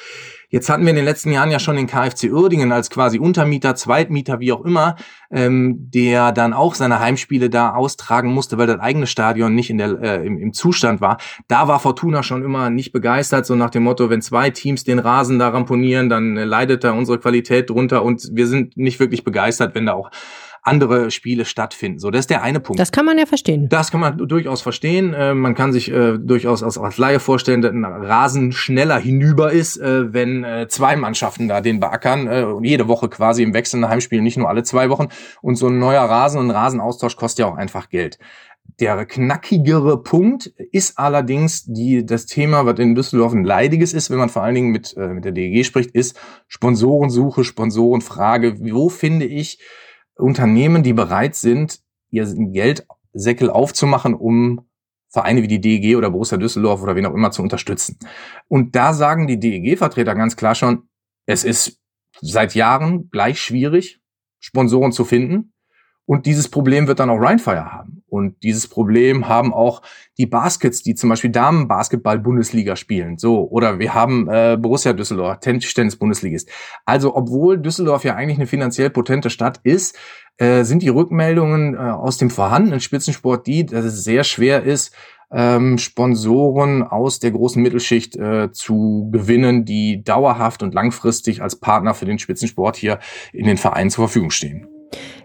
[0.50, 3.74] Jetzt hatten wir in den letzten Jahren ja schon den KfC Uerdingen als quasi Untermieter,
[3.74, 4.96] Zweitmieter, wie auch immer,
[5.32, 9.80] ähm, der dann auch seine Heimspiele da austragen musste, weil das eigene Stadion nicht in
[9.80, 11.18] der, äh, im, im Zustand war.
[11.48, 15.00] Da war Fortuna schon immer nicht begeistert, so nach dem Motto, wenn zwei Teams den
[15.00, 19.24] Rasen da ramponieren, dann äh, leidet da unsere Qualität drunter und wir sind nicht wirklich
[19.24, 20.12] begeistert, wenn da auch
[20.62, 22.00] andere Spiele stattfinden.
[22.00, 22.80] So, das ist der eine Punkt.
[22.80, 23.70] Das kann man ja verstehen.
[23.70, 25.14] Das kann man durchaus verstehen.
[25.14, 29.52] Äh, man kann sich äh, durchaus als, als Laie vorstellen, dass ein Rasen schneller hinüber
[29.52, 32.28] ist, äh, wenn äh, zwei Mannschaften da den beackern.
[32.28, 35.08] Äh, jede Woche quasi im wechselnden Heimspiel, nicht nur alle zwei Wochen.
[35.42, 38.20] Und so ein neuer Rasen und ein Rasenaustausch kostet ja auch einfach Geld.
[38.80, 44.20] Der knackigere Punkt ist allerdings die, das Thema, was in Düsseldorf ein leidiges ist, wenn
[44.20, 46.18] man vor allen Dingen mit, äh, mit der DEG spricht, ist
[46.48, 48.58] Sponsorensuche, Sponsorenfrage.
[48.60, 49.60] Wo finde ich
[50.20, 54.68] Unternehmen, die bereit sind, ihr Geldsäckel aufzumachen, um
[55.10, 57.98] Vereine wie die DEG oder Borussia Düsseldorf oder wen auch immer zu unterstützen.
[58.48, 60.88] Und da sagen die DEG-Vertreter ganz klar schon,
[61.26, 61.80] es ist
[62.22, 64.00] seit Jahren gleich schwierig,
[64.40, 65.54] Sponsoren zu finden.
[66.10, 68.02] Und dieses Problem wird dann auch Rheinfire haben.
[68.10, 69.84] Und dieses Problem haben auch
[70.18, 73.20] die Baskets, die zum Beispiel Damen-Basketball-Bundesliga spielen.
[73.20, 76.50] So, oder wir haben äh, Borussia Düsseldorf, Tischtennis-Bundesliga ist.
[76.84, 80.00] Also, obwohl Düsseldorf ja eigentlich eine finanziell potente Stadt ist,
[80.38, 84.96] äh, sind die Rückmeldungen äh, aus dem vorhandenen Spitzensport die, dass es sehr schwer ist,
[85.32, 91.94] ähm, Sponsoren aus der großen Mittelschicht äh, zu gewinnen, die dauerhaft und langfristig als Partner
[91.94, 92.98] für den Spitzensport hier
[93.32, 94.79] in den Vereinen zur Verfügung stehen.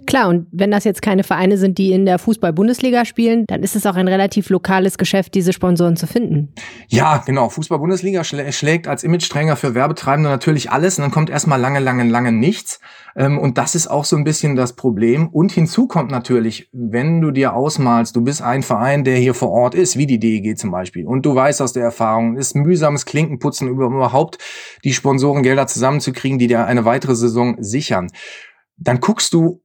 [0.07, 3.75] Klar, und wenn das jetzt keine Vereine sind, die in der Fußball-Bundesliga spielen, dann ist
[3.75, 6.53] es auch ein relativ lokales Geschäft, diese Sponsoren zu finden.
[6.89, 7.49] Ja, genau.
[7.49, 12.05] Fußball-Bundesliga schlä schlägt als Image-Träger für Werbetreibende natürlich alles und dann kommt erstmal lange, lange,
[12.05, 12.81] lange nichts.
[13.17, 15.29] Ähm, und das ist auch so ein bisschen das Problem.
[15.29, 19.51] Und hinzu kommt natürlich, wenn du dir ausmalst, du bist ein Verein, der hier vor
[19.51, 23.07] Ort ist, wie die DEG zum Beispiel, und du weißt aus der Erfahrung, ist mühsames
[23.07, 24.39] Klinkenputzen überhaupt
[24.85, 28.11] die Sponsorengelder zusammenzukriegen, die dir eine weitere Saison sichern
[28.77, 29.63] dann guckst du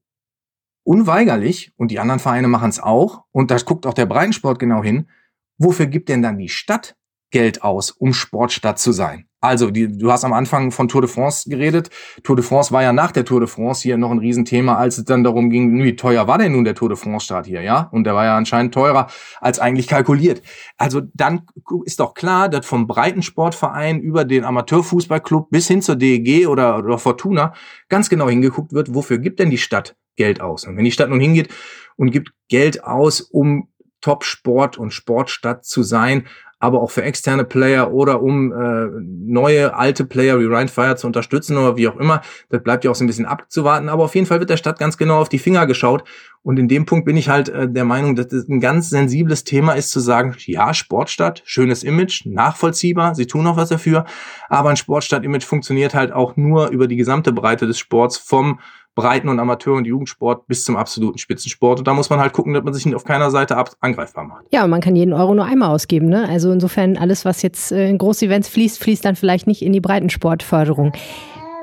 [0.84, 4.84] unweigerlich, und die anderen Vereine machen es auch, und da guckt auch der Breitensport genau
[4.84, 5.10] hin,
[5.58, 6.96] wofür gibt denn dann die Stadt
[7.32, 9.26] Geld aus, um Sportstadt zu sein?
[9.42, 11.90] Also, die, du hast am Anfang von Tour de France geredet.
[12.24, 14.98] Tour de France war ja nach der Tour de France hier noch ein Riesenthema, als
[14.98, 17.88] es dann darum ging, wie teuer war denn nun der Tour de France-Start hier, ja?
[17.94, 19.08] Und der war ja anscheinend teurer
[19.40, 20.42] als eigentlich kalkuliert.
[20.78, 21.44] Also dann
[21.86, 26.98] ist doch klar, dass vom Breitensportverein über den Amateurfußballclub bis hin zur DEG oder, oder
[26.98, 27.54] Fortuna
[27.88, 30.66] ganz genau hingeguckt wird, wofür gibt denn die Stadt Geld aus?
[30.66, 31.48] Und wenn die Stadt nun hingeht
[31.96, 33.70] und gibt Geld aus, um
[34.02, 36.28] Top-Sport und Sportstadt zu sein,
[36.60, 41.08] aber auch für externe Player oder um äh, neue, alte Player wie Ryan Fire zu
[41.08, 42.22] unterstützen oder wie auch immer.
[42.50, 44.78] Das bleibt ja auch so ein bisschen abzuwarten, aber auf jeden Fall wird der Stadt
[44.78, 46.04] ganz genau auf die Finger geschaut.
[46.42, 49.44] Und in dem Punkt bin ich halt äh, der Meinung, dass es ein ganz sensibles
[49.44, 54.06] Thema ist zu sagen, ja, Sportstadt, schönes Image, nachvollziehbar, sie tun auch was dafür,
[54.48, 58.60] aber ein Sportstadt-Image funktioniert halt auch nur über die gesamte Breite des Sports vom
[58.96, 61.80] Breiten- und Amateur- und Jugendsport bis zum absoluten Spitzensport.
[61.80, 64.46] Und da muss man halt gucken, dass man sich auf keiner Seite angreifbar macht.
[64.52, 66.08] Ja, und man kann jeden Euro nur einmal ausgeben.
[66.08, 66.28] Ne?
[66.28, 70.94] Also insofern alles, was jetzt in Großevents fließt, fließt dann vielleicht nicht in die Breitensportförderung.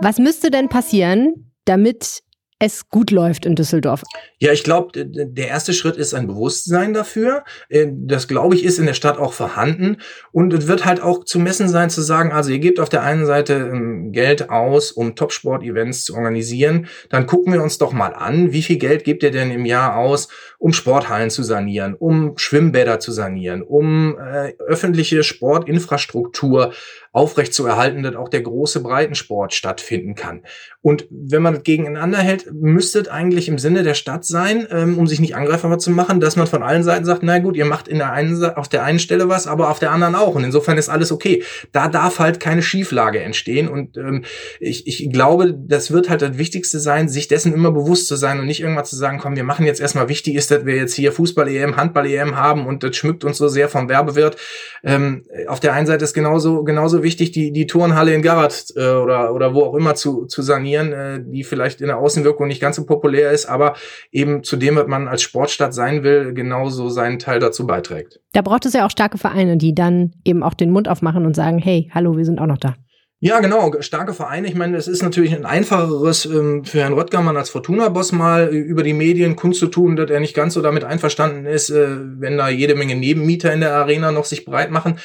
[0.01, 2.23] Was müsste denn passieren, damit
[2.59, 4.03] es gut läuft in Düsseldorf?
[4.39, 7.45] Ja, ich glaube, der erste Schritt ist ein Bewusstsein dafür.
[7.69, 9.99] Äh, das, glaube ich, ist in der Stadt auch vorhanden.
[10.33, 13.03] Und es wird halt auch zu messen sein, zu sagen, also ihr gebt auf der
[13.03, 16.89] einen Seite ähm, Geld aus, um Topsport-Events zu organisieren.
[17.11, 19.97] Dann gucken wir uns doch mal an, wie viel Geld gebt ihr denn im Jahr
[19.97, 20.29] aus,
[20.59, 26.73] um Sporthallen zu sanieren, um Schwimmbäder zu sanieren, um äh, öffentliche Sportinfrastruktur
[27.17, 30.43] aufrechtzuerhalten, dass auch der große Breitensport stattfinden kann.
[30.83, 34.99] Und wenn man das gegeneinander hält, müsste es eigentlich im Sinne der Stadt sein, ähm,
[34.99, 37.65] um sich nicht angreifbar zu machen, dass man von allen Seiten sagt, na gut, ihr
[37.65, 40.35] macht in der einen, auf der einen Stelle was, aber auf der anderen auch.
[40.35, 41.43] Und insofern ist alles okay.
[41.73, 43.69] Da darf halt keine Schieflage entstehen.
[43.69, 44.25] Und ähm,
[44.61, 48.39] ich, ich glaube, das wird halt das Wichtigste sein, sich dessen immer bewusst zu sein
[48.39, 50.95] und nicht irgendwann zu sagen, komm, wir machen jetzt erstmal wichtig ist, dass wir jetzt
[50.95, 54.37] hier Fußball-EM, Handball-EM haben und das schmückt uns so sehr vom Werbewirt.
[54.85, 58.91] Ähm, auf der einen Seite ist genauso, genauso wichtig, die, die Turnhalle in Garat äh,
[58.91, 62.61] oder, oder wo auch immer zu, zu sanieren, äh, die vielleicht in der Außenwirkung nicht
[62.61, 63.77] ganz so populär ist, aber
[64.13, 68.21] eben zu dem, was man als Sportstadt sein will, genauso seinen Teil dazu beiträgt.
[68.33, 71.35] Da braucht es ja auch starke Vereine, die dann eben auch den Mund aufmachen und
[71.35, 72.75] sagen, hey, hallo, wir sind auch noch da.
[73.19, 74.47] Ja, genau, starke Vereine.
[74.47, 78.83] Ich meine, es ist natürlich ein einfacheres ähm, für Herrn Röttgermann als Fortuna-Boss mal über
[78.83, 82.75] die Medien kundzutun, dass er nicht ganz so damit einverstanden ist, äh, wenn da jede
[82.75, 84.99] Menge Nebenmieter in der Arena noch sich breit machen.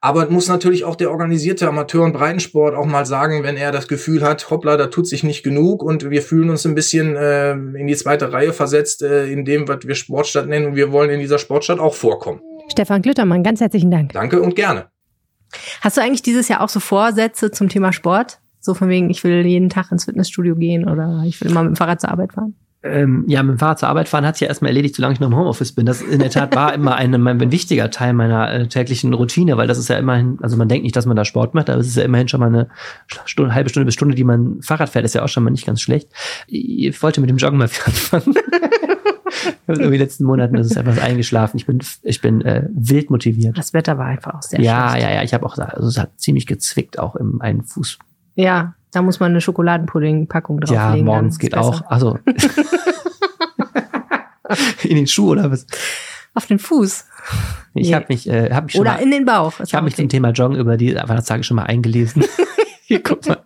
[0.00, 3.88] Aber muss natürlich auch der organisierte Amateur- und Breitensport auch mal sagen, wenn er das
[3.88, 7.52] Gefühl hat, hoppla, da tut sich nicht genug und wir fühlen uns ein bisschen äh,
[7.52, 11.10] in die zweite Reihe versetzt, äh, in dem, was wir Sportstadt nennen und wir wollen
[11.10, 12.40] in dieser Sportstadt auch vorkommen.
[12.70, 14.12] Stefan Glittermann, ganz herzlichen Dank.
[14.12, 14.86] Danke und gerne.
[15.80, 18.38] Hast du eigentlich dieses Jahr auch so Vorsätze zum Thema Sport?
[18.60, 21.72] So von wegen, ich will jeden Tag ins Fitnessstudio gehen oder ich will immer mit
[21.72, 22.54] dem Fahrrad zur Arbeit fahren?
[22.80, 25.20] Ähm, ja, mit dem Fahrrad zur Arbeit fahren hat sich ja erstmal erledigt, solange ich
[25.20, 25.84] noch im Homeoffice bin.
[25.84, 29.66] Das in der Tat war immer ein, ein wichtiger Teil meiner äh, täglichen Routine, weil
[29.66, 31.88] das ist ja immerhin, also man denkt nicht, dass man da Sport macht, aber es
[31.88, 32.68] ist ja immerhin schon mal eine
[33.24, 35.66] Stunde, halbe Stunde bis Stunde, die man Fahrrad fährt, ist ja auch schon mal nicht
[35.66, 36.08] ganz schlecht.
[36.46, 38.34] Ich wollte mit dem Joggen mal anfangen.
[39.66, 41.56] in den letzten Monaten ist es etwas eingeschlafen.
[41.58, 43.58] Ich bin, ich bin äh, wild motiviert.
[43.58, 45.04] Das Wetter war einfach auch sehr Ja, schlecht.
[45.04, 45.22] ja, ja.
[45.24, 47.98] Ich habe auch, also es hat ziemlich gezwickt auch im einen Fuß.
[48.36, 50.98] Ja, da muss man eine Schokoladenpudding-Packung drauflegen.
[50.98, 51.64] Ja, morgens geht besser.
[51.64, 51.82] auch.
[51.86, 52.18] Also
[54.82, 55.66] in den Schuh oder was?
[56.34, 57.06] Auf den Fuß.
[57.74, 57.94] Ich nee.
[57.94, 59.60] habe mich, äh, hab mich schon oder mal, in den Bauch.
[59.60, 62.24] Ich habe mich zum Thema Joggen über die Weihnachtstage schon mal eingelesen.
[62.88, 63.36] Hier, guck mal.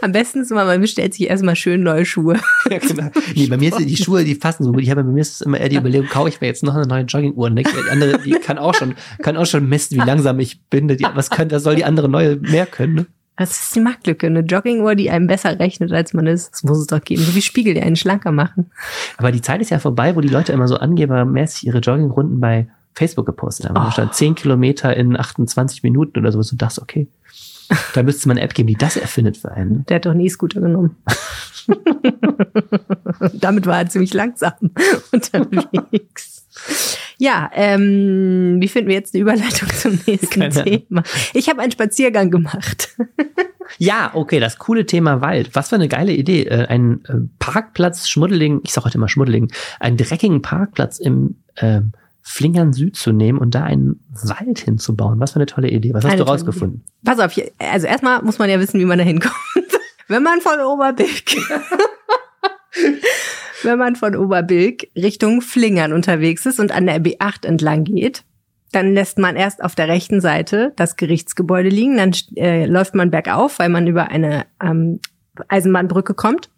[0.00, 2.38] Am besten ist immer, man bestellt sich erstmal schön neue Schuhe.
[2.70, 3.10] ja, genau.
[3.34, 4.82] Nee, bei mir sind die Schuhe, die fassen so gut.
[4.82, 6.86] Ich habe bei mir ist immer eher die Überlegung, kaufe ich mir jetzt noch eine
[6.86, 7.46] neue Jogginguhr.
[7.46, 10.86] Und die andere, die kann auch schon, kann auch schon messen, wie langsam ich bin.
[10.86, 12.94] Die, was könnte, soll die andere neue mehr können?
[12.94, 13.06] Ne?
[13.36, 14.26] Das ist die Marktlücke.
[14.26, 16.52] Eine Jogginguhr, die einem besser rechnet, als man ist.
[16.52, 17.22] Das muss es doch geben.
[17.22, 18.70] So wie Spiegel, die einen schlanker machen.
[19.18, 22.68] Aber die Zeit ist ja vorbei, wo die Leute immer so angebermäßig ihre Joggingrunden bei
[22.94, 23.76] Facebook gepostet haben.
[23.76, 23.84] Oh.
[23.84, 26.40] Da stand 10 Kilometer in 28 Minuten oder so.
[26.40, 27.08] Du dachtest, okay,
[27.94, 29.84] da müsste man eine App geben, die das erfindet für einen.
[29.86, 30.96] Der hat doch nie Scooter genommen.
[33.34, 34.54] Damit war er ziemlich langsam
[35.12, 36.46] unterwegs.
[37.18, 40.64] Ja, ähm, wie finden wir jetzt eine Überleitung zum nächsten Keine.
[40.64, 41.02] Thema?
[41.32, 42.94] Ich habe einen Spaziergang gemacht.
[43.78, 45.50] ja, okay, das coole Thema Wald.
[45.54, 46.44] Was für eine geile Idee.
[46.44, 49.50] Äh, ein äh, Parkplatz Schmuddeling, ich sag heute immer Schmuddeling,
[49.80, 51.92] einen dreckigen Parkplatz im ähm,
[52.28, 55.20] Flingern Süd zu nehmen und da einen Wald hinzubauen.
[55.20, 55.94] Was für eine tolle Idee.
[55.94, 56.84] Was hast eine du rausgefunden?
[57.04, 59.34] Pass auf, also erstmal muss man ja wissen, wie man da hinkommt.
[60.08, 61.24] Wenn man von Oberbilk
[63.62, 68.24] wenn man von Oberbilk Richtung Flingern unterwegs ist und an der B8 entlang geht,
[68.72, 73.10] dann lässt man erst auf der rechten Seite das Gerichtsgebäude liegen, dann äh, läuft man
[73.10, 75.00] bergauf, weil man über eine ähm,
[75.48, 76.50] Eisenbahnbrücke kommt.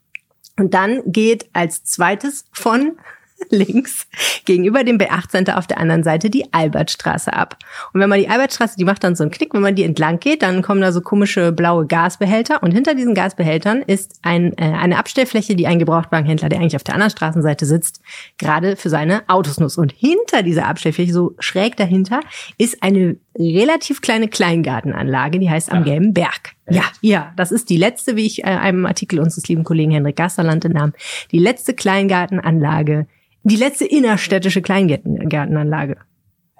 [0.58, 2.98] Und dann geht als zweites von
[3.50, 4.06] links
[4.44, 7.56] gegenüber dem B8 Center auf der anderen Seite die Albertstraße ab.
[7.92, 10.20] Und wenn man die Albertstraße, die macht dann so einen Knick, wenn man die entlang
[10.20, 14.62] geht, dann kommen da so komische blaue Gasbehälter und hinter diesen Gasbehältern ist ein, äh,
[14.62, 18.00] eine Abstellfläche, die ein Gebrauchtwagenhändler, der eigentlich auf der anderen Straßenseite sitzt,
[18.38, 19.78] gerade für seine Autos nutzt.
[19.78, 22.20] Und hinter dieser Abstellfläche, so schräg dahinter,
[22.56, 25.92] ist eine relativ kleine Kleingartenanlage, die heißt am ja.
[25.92, 26.54] Gelben Berg.
[26.70, 30.16] Ja, ja, das ist die letzte, wie ich äh, einem Artikel unseres lieben Kollegen Henrik
[30.16, 30.92] Gasterland entnahm,
[31.30, 33.06] die letzte Kleingartenanlage
[33.48, 35.96] die letzte innerstädtische Kleingartenanlage.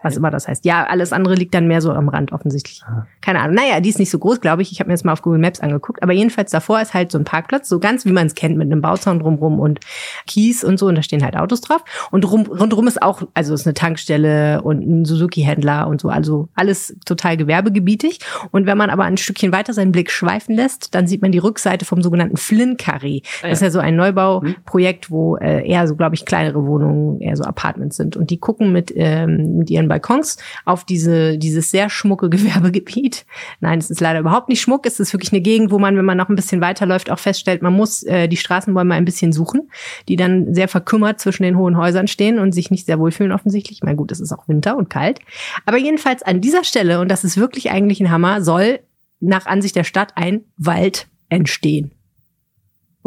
[0.02, 0.64] Was immer das heißt.
[0.64, 2.82] Ja, alles andere liegt dann mehr so am Rand offensichtlich.
[2.86, 3.06] Ah.
[3.20, 3.56] Keine Ahnung.
[3.56, 4.70] Naja, die ist nicht so groß, glaube ich.
[4.70, 6.02] Ich habe mir jetzt mal auf Google Maps angeguckt.
[6.02, 8.70] Aber jedenfalls davor ist halt so ein Parkplatz, so ganz wie man es kennt, mit
[8.70, 9.80] einem Bauzaun drumrum und
[10.26, 10.86] Kies und so.
[10.86, 11.82] Und da stehen halt Autos drauf.
[12.10, 16.10] Und rum, rundrum ist auch, also ist eine Tankstelle und ein Suzuki-Händler und so.
[16.10, 18.20] Also alles total gewerbegebietig.
[18.52, 21.38] Und wenn man aber ein Stückchen weiter seinen Blick schweifen lässt, dann sieht man die
[21.38, 23.22] Rückseite vom sogenannten Flynn Curry.
[23.42, 23.50] Ah, ja.
[23.50, 27.36] Das ist ja so ein Neubauprojekt, wo äh, eher so, glaube ich, kleinere Wohnungen, eher
[27.36, 28.16] so Apartments sind.
[28.16, 33.26] Und die gucken mit, ähm, mit ihren Balkons auf diese, dieses sehr schmucke Gewerbegebiet.
[33.60, 34.86] Nein, es ist leider überhaupt nicht schmuck.
[34.86, 37.62] Es ist wirklich eine Gegend, wo man, wenn man noch ein bisschen weiterläuft, auch feststellt,
[37.62, 39.70] man muss äh, die Straßenbäume ein bisschen suchen,
[40.08, 43.80] die dann sehr verkümmert zwischen den hohen Häusern stehen und sich nicht sehr wohlfühlen offensichtlich.
[43.82, 45.20] Ich gut, es ist auch Winter und kalt.
[45.66, 48.80] Aber jedenfalls an dieser Stelle, und das ist wirklich eigentlich ein Hammer, soll
[49.20, 51.92] nach Ansicht der Stadt ein Wald entstehen.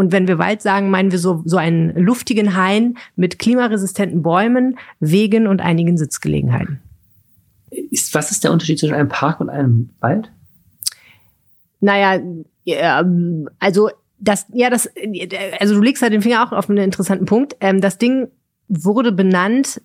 [0.01, 4.79] Und wenn wir Wald sagen, meinen wir so, so einen luftigen Hain mit klimaresistenten Bäumen,
[4.99, 6.81] Wegen und einigen Sitzgelegenheiten.
[7.69, 10.31] Ist, was ist der Unterschied zwischen einem Park und einem Wald?
[11.81, 12.19] Naja,
[12.63, 13.05] ja,
[13.59, 14.89] also das, ja, das,
[15.59, 17.55] also du legst halt den Finger auch auf einen interessanten Punkt.
[17.59, 18.27] Ähm, das Ding
[18.69, 19.83] wurde benannt,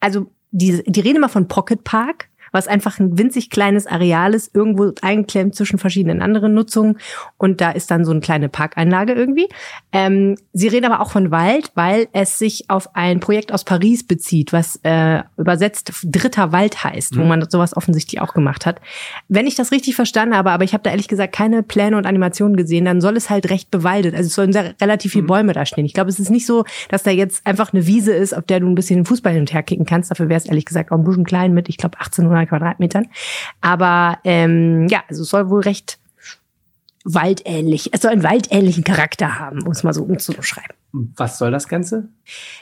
[0.00, 4.54] also die, die reden immer von Pocket Park, was einfach ein winzig kleines Areal ist,
[4.54, 6.98] irgendwo eingeklemmt zwischen verschiedenen anderen Nutzungen.
[7.36, 9.48] Und da ist dann so eine kleine Parkeinlage irgendwie.
[9.92, 14.06] Ähm, sie reden aber auch von Wald, weil es sich auf ein Projekt aus Paris
[14.06, 18.80] bezieht, was äh, übersetzt Dritter Wald heißt, wo man sowas offensichtlich auch gemacht hat.
[19.28, 22.06] Wenn ich das richtig verstanden habe, aber ich habe da ehrlich gesagt keine Pläne und
[22.06, 24.14] Animationen gesehen, dann soll es halt recht bewaldet.
[24.14, 25.84] Also es sollen sehr, relativ viele Bäume da stehen.
[25.84, 28.60] Ich glaube, es ist nicht so, dass da jetzt einfach eine Wiese ist, auf der
[28.60, 30.10] du ein bisschen den Fußball hin und her kicken kannst.
[30.10, 33.08] Dafür wäre es ehrlich gesagt auch ein bisschen klein mit, ich glaube, 1800 Quadratmetern.
[33.60, 35.98] Aber ähm, ja, also es soll wohl recht
[37.04, 40.76] waldähnlich, es soll einen waldähnlichen Charakter haben, um es mal so umzuschreiben.
[40.92, 42.08] Was soll das Ganze?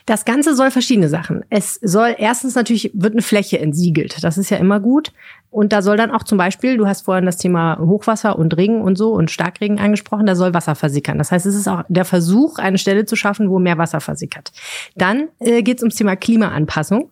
[0.05, 1.45] Das Ganze soll verschiedene Sachen.
[1.49, 4.23] Es soll erstens natürlich wird eine Fläche entsiegelt.
[4.23, 5.13] Das ist ja immer gut.
[5.51, 8.83] Und da soll dann auch zum Beispiel, du hast vorhin das Thema Hochwasser und Regen
[8.83, 11.17] und so und Starkregen angesprochen, da soll Wasser versickern.
[11.17, 14.53] Das heißt, es ist auch der Versuch, eine Stelle zu schaffen, wo mehr Wasser versickert.
[14.95, 17.11] Dann äh, geht es ums Thema Klimaanpassung.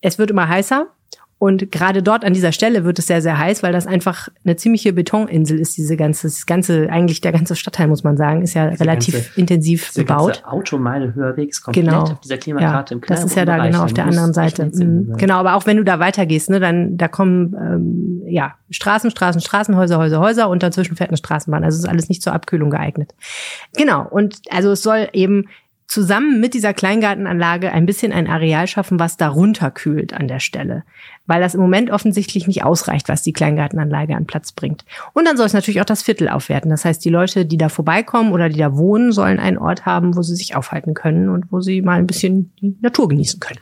[0.00, 0.88] Es wird immer heißer.
[1.38, 4.56] Und gerade dort an dieser Stelle wird es sehr, sehr heiß, weil das einfach eine
[4.56, 5.76] ziemliche Betoninsel ist.
[5.76, 9.14] Diese ganze, das ganze, eigentlich der ganze Stadtteil, muss man sagen, ist ja Diese relativ
[9.14, 10.26] ganze- intensiv Der bebaut.
[10.42, 12.02] ganze Automeile höher Weg ist komplett Genau.
[12.04, 13.70] auf dieser Klimakarte Ja, im das ist ja da Bereich.
[13.72, 14.70] genau auf der anderen Seite.
[14.72, 15.16] Sinn Mhm.
[15.18, 19.42] Genau, aber auch wenn du da weitergehst, ne, dann da kommen ähm, ja Straßen, Straßen,
[19.42, 21.62] Straßen, Häuser, Häuser, Häuser und dazwischen fährt eine Straßenbahn.
[21.64, 23.14] Also es ist alles nicht zur Abkühlung geeignet.
[23.76, 24.06] Genau.
[24.08, 25.44] Und also es soll eben
[25.86, 30.82] zusammen mit dieser Kleingartenanlage ein bisschen ein Areal schaffen, was darunter kühlt an der Stelle.
[31.26, 34.84] Weil das im Moment offensichtlich nicht ausreicht, was die Kleingartenanlage an Platz bringt.
[35.12, 36.70] Und dann soll es natürlich auch das Viertel aufwerten.
[36.70, 40.16] Das heißt, die Leute, die da vorbeikommen oder die da wohnen, sollen einen Ort haben,
[40.16, 43.60] wo sie sich aufhalten können und wo sie mal ein bisschen die Natur genießen können.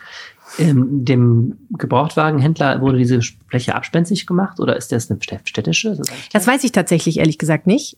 [0.59, 5.97] Ähm, dem Gebrauchtwagenhändler wurde diese Fläche abspenstig gemacht oder ist das eine städtische?
[5.97, 7.97] Das, Das weiß ich tatsächlich ehrlich gesagt nicht.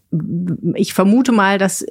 [0.74, 1.84] Ich vermute mal, dass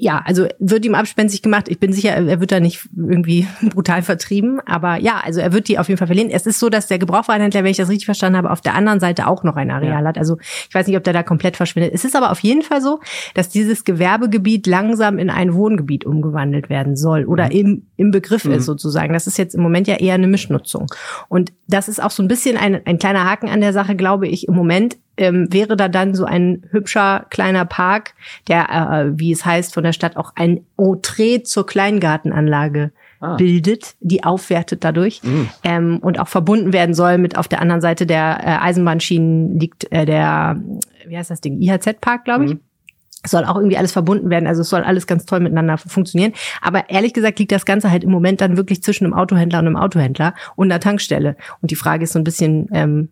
[0.00, 1.68] ja, also wird ihm abspenstig gemacht.
[1.68, 4.60] Ich bin sicher, er wird da nicht irgendwie brutal vertrieben.
[4.64, 6.30] Aber ja, also er wird die auf jeden Fall verlieren.
[6.30, 9.00] Es ist so, dass der Gebrauchwarenhändler, wenn ich das richtig verstanden habe, auf der anderen
[9.00, 10.08] Seite auch noch ein Areal Ja.
[10.08, 10.18] hat.
[10.18, 10.38] Also
[10.68, 11.92] ich weiß nicht, ob der da komplett verschwindet.
[11.94, 13.00] Es ist aber auf jeden Fall so,
[13.34, 18.52] dass dieses Gewerbegebiet langsam in ein Wohngebiet umgewandelt werden soll oder im, im Begriff Mhm.
[18.52, 19.12] ist sozusagen.
[19.12, 20.86] Das ist jetzt im Moment ja eher eine Mischnutzung.
[21.28, 24.26] Und das ist auch so ein bisschen ein, ein kleiner Haken an der Sache, glaube
[24.28, 24.48] ich.
[24.48, 28.14] Im Moment ähm, wäre da dann so ein hübscher kleiner Park,
[28.46, 33.34] der, äh, wie es heißt, von der Stadt auch ein Entree zur Kleingartenanlage Ah.
[33.34, 35.48] bildet, die aufwertet dadurch Mhm.
[35.64, 39.90] ähm, und auch verbunden werden soll mit auf der anderen Seite der äh, Eisenbahnschienen liegt
[39.90, 40.60] äh, der,
[41.08, 42.50] wie heißt das Ding, IHZ-Park, glaube ich.
[42.54, 42.60] Mhm.
[43.22, 46.32] Es soll auch irgendwie alles verbunden werden, also es soll alles ganz toll miteinander funktionieren.
[46.62, 49.66] Aber ehrlich gesagt liegt das Ganze halt im Moment dann wirklich zwischen einem Autohändler und
[49.66, 51.36] einem Autohändler und einer Tankstelle.
[51.60, 53.08] Und die Frage ist so ein bisschen, ähm,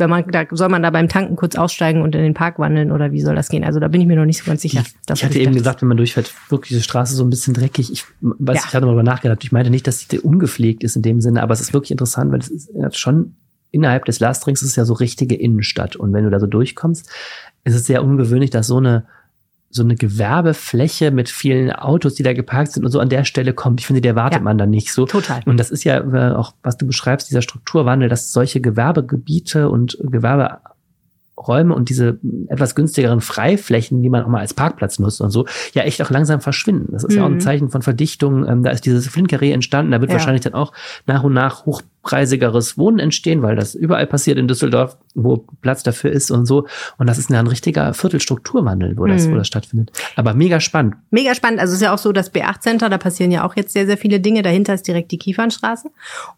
[0.00, 2.90] wenn man da soll man da beim Tanken kurz aussteigen und in den Park wandeln
[2.90, 3.64] oder wie soll das gehen?
[3.64, 4.80] Also da bin ich mir noch nicht so ganz sicher.
[4.80, 7.92] Ich, ich hatte eben gesagt, wenn man durchfährt, wirklich diese Straße so ein bisschen dreckig.
[7.92, 8.62] Ich weiß, Ja.
[8.66, 9.44] ich hatte mal darüber nachgedacht.
[9.44, 12.32] Ich meinte nicht, dass die ungepflegt ist in dem Sinne, aber es ist wirklich interessant,
[12.32, 13.36] weil es ist schon
[13.70, 15.96] innerhalb des Lastrings ist es ja so richtige Innenstadt.
[15.96, 17.08] Und wenn du da so durchkommst,
[17.64, 19.04] ist es sehr ungewöhnlich, dass so eine
[19.72, 23.52] so eine Gewerbefläche mit vielen Autos, die da geparkt sind und so an der Stelle
[23.54, 23.80] kommt.
[23.80, 24.44] Ich finde, die erwartet Ja.
[24.44, 25.06] man dann nicht so.
[25.06, 25.42] Total.
[25.46, 29.96] Und das ist ja äh, auch, was du beschreibst, dieser Strukturwandel, dass solche Gewerbegebiete und
[30.02, 32.18] Gewerberäume und diese
[32.48, 36.10] etwas günstigeren Freiflächen, die man auch mal als Parkplatz nutzt und so, ja echt auch
[36.10, 36.88] langsam verschwinden.
[36.92, 37.40] Das ist ja auch ein Mhm.
[37.40, 38.46] Zeichen von Verdichtung.
[38.46, 40.16] Ähm, da ist dieses Flinkeree entstanden, da wird Ja.
[40.18, 40.72] wahrscheinlich dann auch
[41.06, 45.82] nach und nach hoch hochpreisigeres Wohnen entstehen, weil das überall passiert in Düsseldorf, wo Platz
[45.82, 46.66] dafür ist und so.
[46.98, 49.32] Und das ist ein richtiger Viertelstrukturwandel, wo das, mhm.
[49.32, 49.90] wo das stattfindet.
[50.16, 50.96] Aber mega spannend.
[51.10, 51.60] Mega spannend.
[51.60, 53.98] Also es ist ja auch so, das B8-Center, da passieren ja auch jetzt sehr, sehr
[53.98, 54.42] viele Dinge.
[54.42, 55.90] Dahinter ist direkt die Kiefernstraße.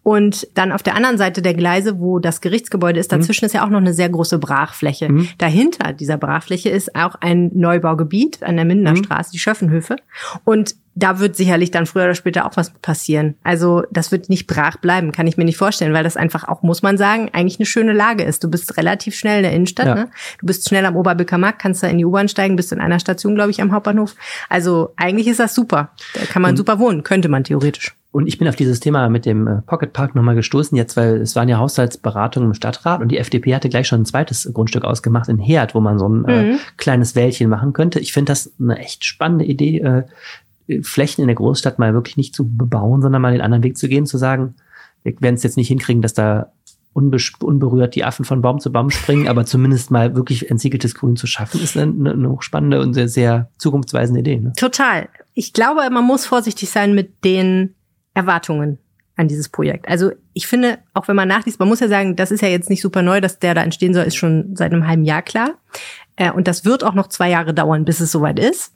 [0.02, 3.46] Und dann auf der anderen Seite der Gleise, wo das Gerichtsgebäude ist, dazwischen mhm.
[3.46, 5.10] ist ja auch noch eine sehr große Brachfläche.
[5.10, 5.28] Mhm.
[5.38, 9.04] Dahinter dieser Brachfläche ist auch ein Neubaugebiet an der Mindener mhm.
[9.04, 9.96] Straße, die Schöffenhöfe.
[10.44, 13.34] Und da wird sicherlich dann früher oder später auch was passieren.
[13.42, 16.62] Also das wird nicht brach bleiben, kann ich mir nicht vorstellen, weil das einfach auch,
[16.62, 18.44] muss man sagen, eigentlich eine schöne Lage ist.
[18.44, 19.94] Du bist relativ schnell in der Innenstadt, ja.
[19.94, 20.10] ne?
[20.38, 23.00] Du bist schnell am Oberbilker Markt, kannst da in die U-Bahn steigen, bist in einer
[23.00, 24.14] Station, glaube ich, am Hauptbahnhof.
[24.48, 25.90] Also eigentlich ist das super.
[26.14, 27.94] Da kann man und, super wohnen, könnte man theoretisch.
[28.12, 31.22] Und ich bin auf dieses Thema mit dem äh, Pocket Park nochmal gestoßen, jetzt, weil
[31.22, 34.84] es waren ja Haushaltsberatungen im Stadtrat und die FDP hatte gleich schon ein zweites Grundstück
[34.84, 36.50] ausgemacht in Herd, wo man so ein äh, mhm.
[36.52, 38.00] äh, kleines Wäldchen machen könnte.
[38.00, 40.02] Ich finde das eine echt spannende Idee, äh,
[40.82, 43.88] Flächen in der Großstadt mal wirklich nicht zu bebauen, sondern mal den anderen Weg zu
[43.88, 44.54] gehen, zu sagen,
[45.02, 46.52] wir werden es jetzt nicht hinkriegen, dass da
[46.94, 51.26] unberührt die Affen von Baum zu Baum springen, aber zumindest mal wirklich entsiegeltes Grün zu
[51.26, 54.38] schaffen, ist eine, eine hochspannende und sehr, sehr zukunftsweisende Idee.
[54.38, 54.52] Ne?
[54.56, 55.08] Total.
[55.32, 57.74] Ich glaube, man muss vorsichtig sein mit den
[58.12, 58.78] Erwartungen
[59.16, 59.88] an dieses Projekt.
[59.88, 62.68] Also ich finde, auch wenn man nachliest, man muss ja sagen, das ist ja jetzt
[62.68, 65.52] nicht super neu, dass der da entstehen soll, ist schon seit einem halben Jahr klar.
[66.16, 68.74] Äh, und das wird auch noch zwei Jahre dauern, bis es soweit ist.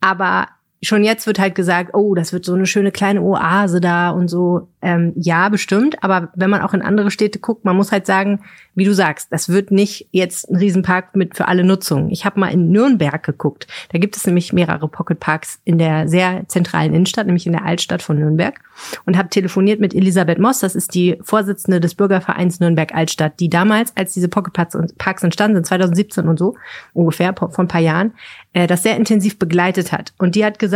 [0.00, 0.48] Aber
[0.82, 4.28] schon jetzt wird halt gesagt, oh, das wird so eine schöne kleine Oase da und
[4.28, 4.68] so.
[4.82, 6.02] Ähm, ja, bestimmt.
[6.02, 8.40] Aber wenn man auch in andere Städte guckt, man muss halt sagen,
[8.74, 12.10] wie du sagst, das wird nicht jetzt ein Riesenpark mit für alle Nutzungen.
[12.10, 13.68] Ich habe mal in Nürnberg geguckt.
[13.92, 17.64] Da gibt es nämlich mehrere Pocket Parks in der sehr zentralen Innenstadt, nämlich in der
[17.64, 18.60] Altstadt von Nürnberg.
[19.06, 23.48] Und habe telefoniert mit Elisabeth Moss, das ist die Vorsitzende des Bürgervereins Nürnberg Altstadt, die
[23.48, 24.52] damals, als diese Pocket
[24.98, 26.56] Parks entstanden sind, 2017 und so,
[26.92, 28.14] ungefähr, vor ein paar Jahren,
[28.52, 30.12] äh, das sehr intensiv begleitet hat.
[30.18, 30.71] Und die hat gesagt,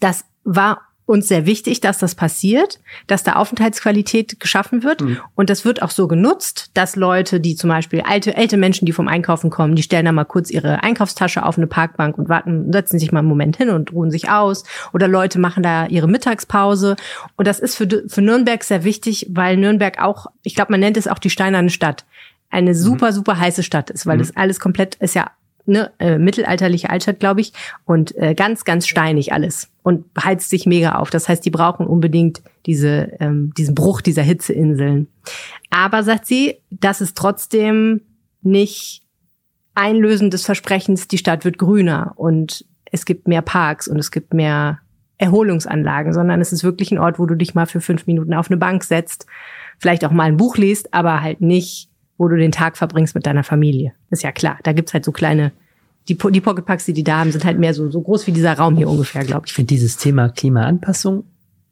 [0.00, 5.00] das war uns sehr wichtig, dass das passiert, dass da Aufenthaltsqualität geschaffen wird.
[5.00, 5.18] Mhm.
[5.34, 8.92] Und das wird auch so genutzt, dass Leute, die zum Beispiel alte, ältere Menschen, die
[8.92, 12.72] vom Einkaufen kommen, die stellen da mal kurz ihre Einkaufstasche auf eine Parkbank und warten,
[12.72, 14.64] setzen sich mal einen Moment hin und ruhen sich aus.
[14.92, 16.96] Oder Leute machen da ihre Mittagspause.
[17.36, 20.96] Und das ist für, für Nürnberg sehr wichtig, weil Nürnberg auch, ich glaube, man nennt
[20.96, 22.04] es auch die steinerne Stadt
[22.48, 22.74] eine mhm.
[22.74, 24.20] super, super heiße Stadt ist, weil mhm.
[24.20, 25.30] das alles komplett ist ja
[25.66, 27.52] ne, äh, mittelalterliche Altstadt, glaube ich,
[27.84, 31.10] und äh, ganz, ganz steinig alles und heizt sich mega auf.
[31.10, 35.08] Das heißt, die brauchen unbedingt diese, ähm, diesen Bruch dieser Hitzeinseln.
[35.70, 38.02] Aber sagt sie, das ist trotzdem
[38.42, 39.02] nicht
[39.74, 44.34] Einlösen des Versprechens, die Stadt wird grüner und es gibt mehr Parks und es gibt
[44.34, 44.80] mehr
[45.16, 48.50] Erholungsanlagen, sondern es ist wirklich ein Ort, wo du dich mal für fünf Minuten auf
[48.50, 49.26] eine Bank setzt,
[49.78, 51.88] vielleicht auch mal ein Buch liest, aber halt nicht
[52.18, 53.92] wo du den Tag verbringst mit deiner Familie.
[54.10, 54.58] Ist ja klar.
[54.62, 55.52] Da gibt's halt so kleine,
[56.08, 58.54] die, die Pocketpacks, die die da haben, sind halt mehr so, so groß wie dieser
[58.54, 59.52] Raum hier ungefähr, glaube ich.
[59.52, 61.24] Ich finde dieses Thema Klimaanpassung,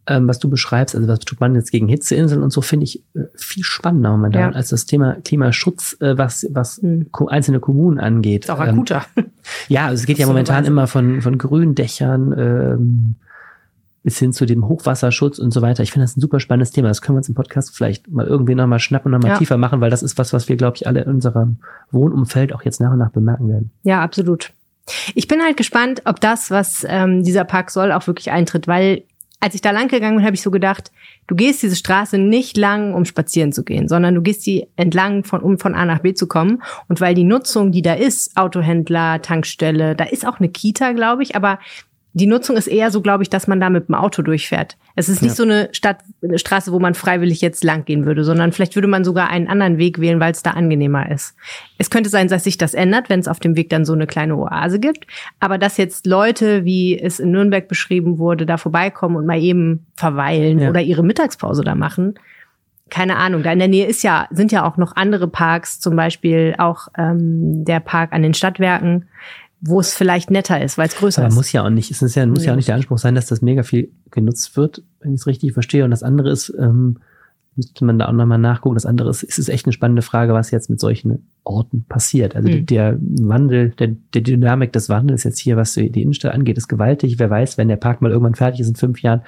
[0.06, 3.02] ähm, was du beschreibst, also was tut man jetzt gegen Hitzeinseln und so, finde ich
[3.14, 4.56] äh, viel spannender momentan ja.
[4.56, 7.06] als das Thema Klimaschutz, äh, was, was mhm.
[7.28, 8.44] einzelne Kommunen angeht.
[8.44, 9.04] Ist auch akuter.
[9.16, 9.26] Ähm,
[9.68, 13.14] ja, also es geht ja momentan immer von, von Gründächern, ähm,
[14.02, 15.82] bis hin zu dem Hochwasserschutz und so weiter.
[15.82, 16.88] Ich finde das ein super spannendes Thema.
[16.88, 19.38] Das können wir uns im Podcast vielleicht mal irgendwie nochmal schnappen und nochmal ja.
[19.38, 21.58] tiefer machen, weil das ist was, was wir, glaube ich, alle in unserem
[21.90, 23.70] Wohnumfeld auch jetzt nach und nach bemerken werden.
[23.82, 24.52] Ja, absolut.
[25.14, 29.04] Ich bin halt gespannt, ob das, was ähm, dieser Park soll, auch wirklich eintritt, weil
[29.40, 30.92] als ich da lang gegangen bin, habe ich so gedacht,
[31.26, 35.24] du gehst diese Straße nicht lang, um spazieren zu gehen, sondern du gehst die entlang,
[35.24, 36.62] von, um von A nach B zu kommen.
[36.88, 41.22] Und weil die Nutzung, die da ist, Autohändler, Tankstelle, da ist auch eine Kita, glaube
[41.22, 41.58] ich, aber
[42.12, 44.76] die Nutzung ist eher so, glaube ich, dass man da mit dem Auto durchfährt.
[44.96, 45.36] Es ist nicht ja.
[45.36, 48.88] so eine Stadt, eine Straße, wo man freiwillig jetzt lang gehen würde, sondern vielleicht würde
[48.88, 51.36] man sogar einen anderen Weg wählen, weil es da angenehmer ist.
[51.78, 54.08] Es könnte sein, dass sich das ändert, wenn es auf dem Weg dann so eine
[54.08, 55.06] kleine Oase gibt.
[55.38, 59.86] Aber dass jetzt Leute, wie es in Nürnberg beschrieben wurde, da vorbeikommen und mal eben
[59.94, 60.70] verweilen ja.
[60.70, 62.14] oder ihre Mittagspause da machen,
[62.90, 63.42] keine Ahnung.
[63.42, 66.88] Da in der Nähe ist ja, sind ja auch noch andere Parks, zum Beispiel auch
[66.98, 69.08] ähm, der Park an den Stadtwerken
[69.60, 71.34] wo es vielleicht netter ist, weil es größer Aber ist.
[71.34, 72.46] muss ja auch nicht, es ist ja, muss ja.
[72.46, 75.26] ja auch nicht der Anspruch sein, dass das mega viel genutzt wird, wenn ich es
[75.26, 75.84] richtig verstehe.
[75.84, 76.98] Und das andere ist, ähm,
[77.56, 78.74] müsste man da auch nochmal nachgucken.
[78.74, 82.36] Das andere ist, ist es echt eine spannende Frage, was jetzt mit solchen Orten passiert.
[82.36, 82.66] Also mhm.
[82.66, 87.18] der Wandel, der, der Dynamik des Wandels jetzt hier, was die Innenstadt angeht, ist gewaltig.
[87.18, 89.22] Wer weiß, wenn der Park mal irgendwann fertig ist in fünf Jahren,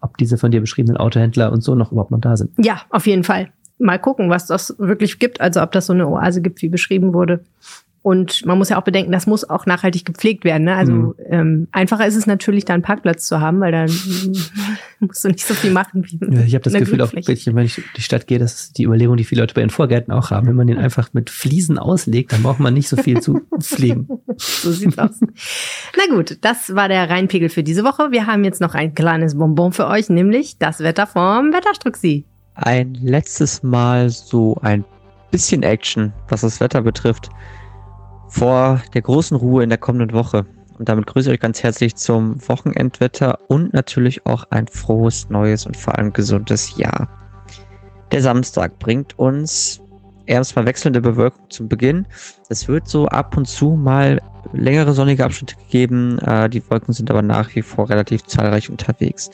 [0.00, 2.52] ob diese von dir beschriebenen Autohändler und so noch überhaupt noch da sind.
[2.58, 3.50] Ja, auf jeden Fall.
[3.78, 5.40] Mal gucken, was das wirklich gibt.
[5.40, 7.44] Also ob das so eine Oase gibt, wie beschrieben wurde.
[8.04, 10.64] Und man muss ja auch bedenken, das muss auch nachhaltig gepflegt werden.
[10.64, 10.74] Ne?
[10.74, 11.14] Also mhm.
[11.26, 13.88] ähm, einfacher ist es natürlich, da einen Parkplatz zu haben, weil dann
[15.00, 16.04] musst du nicht so viel machen.
[16.04, 18.76] Wie ja, ich habe das Gefühl, auch wenn ich in die Stadt gehe, das ist
[18.76, 20.48] die Überlegung, die viele Leute bei ihren Vorgärten auch haben.
[20.48, 24.06] Wenn man den einfach mit Fliesen auslegt, dann braucht man nicht so viel zu pflegen.
[24.36, 25.18] so sieht's aus.
[25.96, 28.10] Na gut, das war der Rheinpegel für diese Woche.
[28.10, 32.26] Wir haben jetzt noch ein kleines Bonbon für euch, nämlich das Wetter vom Wetterstruxi.
[32.54, 34.84] ein letztes Mal so ein
[35.30, 37.30] bisschen Action, was das Wetter betrifft,
[38.34, 40.44] vor der großen Ruhe in der kommenden Woche.
[40.76, 45.66] Und damit grüße ich euch ganz herzlich zum Wochenendwetter und natürlich auch ein frohes, neues
[45.66, 47.08] und vor allem gesundes Jahr.
[48.10, 49.80] Der Samstag bringt uns
[50.26, 52.06] erstmal wechselnde Bewölkung zum Beginn.
[52.48, 54.20] Es wird so ab und zu mal
[54.52, 56.18] längere sonnige Abschnitte gegeben.
[56.18, 59.30] Äh, die Wolken sind aber nach wie vor relativ zahlreich unterwegs.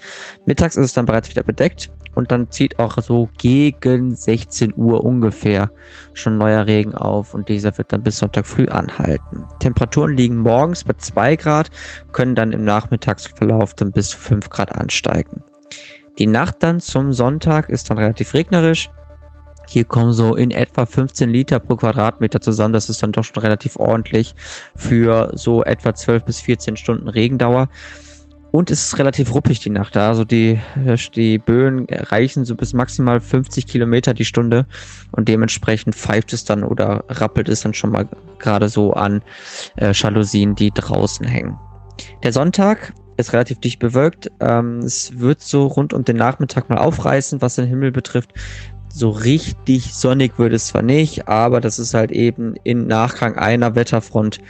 [0.47, 5.05] Mittags ist es dann bereits wieder bedeckt und dann zieht auch so gegen 16 Uhr
[5.05, 5.71] ungefähr
[6.15, 9.45] schon neuer Regen auf und dieser wird dann bis Sonntag früh anhalten.
[9.61, 11.71] Temperaturen liegen morgens bei 2 Grad,
[12.13, 15.43] können dann im Nachmittagsverlauf dann bis zu 5 Grad ansteigen.
[16.19, 18.91] Die Nacht dann zum Sonntag ist dann relativ regnerisch.
[19.71, 22.73] Hier kommen so in etwa 15 Liter pro Quadratmeter zusammen.
[22.73, 24.35] Das ist dann doch schon relativ ordentlich
[24.75, 27.68] für so etwa 12 bis 14 Stunden Regendauer.
[28.51, 30.09] Und es ist relativ ruppig die Nacht da.
[30.09, 30.59] Also die,
[31.14, 34.66] die Böen reichen so bis maximal 50 Kilometer die Stunde
[35.12, 38.09] und dementsprechend pfeift es dann oder rappelt es dann schon mal
[38.41, 39.23] gerade so an
[39.77, 41.57] äh, Jalousien, die draußen hängen.
[42.25, 44.33] Der Sonntag ist relativ dicht bewölkt.
[44.41, 48.33] Ähm, es wird so rund um den Nachmittag mal aufreißen, was den Himmel betrifft.
[48.93, 53.74] So richtig sonnig wird es zwar nicht, aber das ist halt eben in Nachgang einer
[53.74, 54.41] Wetterfront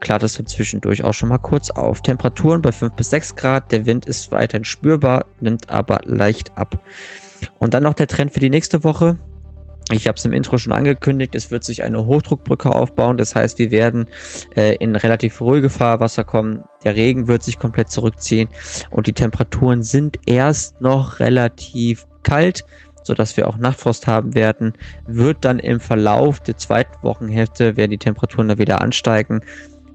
[0.00, 2.02] klart es zwischendurch auch schon mal kurz auf.
[2.02, 6.80] Temperaturen bei 5 bis 6 Grad, der Wind ist weiterhin spürbar, nimmt aber leicht ab.
[7.58, 9.18] Und dann noch der Trend für die nächste Woche.
[9.90, 13.16] Ich habe es im Intro schon angekündigt, es wird sich eine Hochdruckbrücke aufbauen.
[13.16, 14.06] Das heißt, wir werden
[14.54, 16.62] äh, in relativ ruhige Fahrwasser kommen.
[16.84, 18.48] Der Regen wird sich komplett zurückziehen
[18.90, 22.66] und die Temperaturen sind erst noch relativ kalt,
[23.08, 24.74] sodass wir auch Nachtfrost haben werden.
[25.06, 29.42] Wird dann im Verlauf der zweiten Wochenhälfte werden die Temperaturen dann wieder ansteigen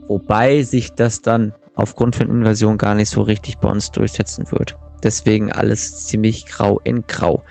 [0.08, 4.78] Wobei sich das dann aufgrund von Invasion gar nicht so richtig bei uns durchsetzen wird.
[5.02, 7.44] Deswegen alles ziemlich grau in grau.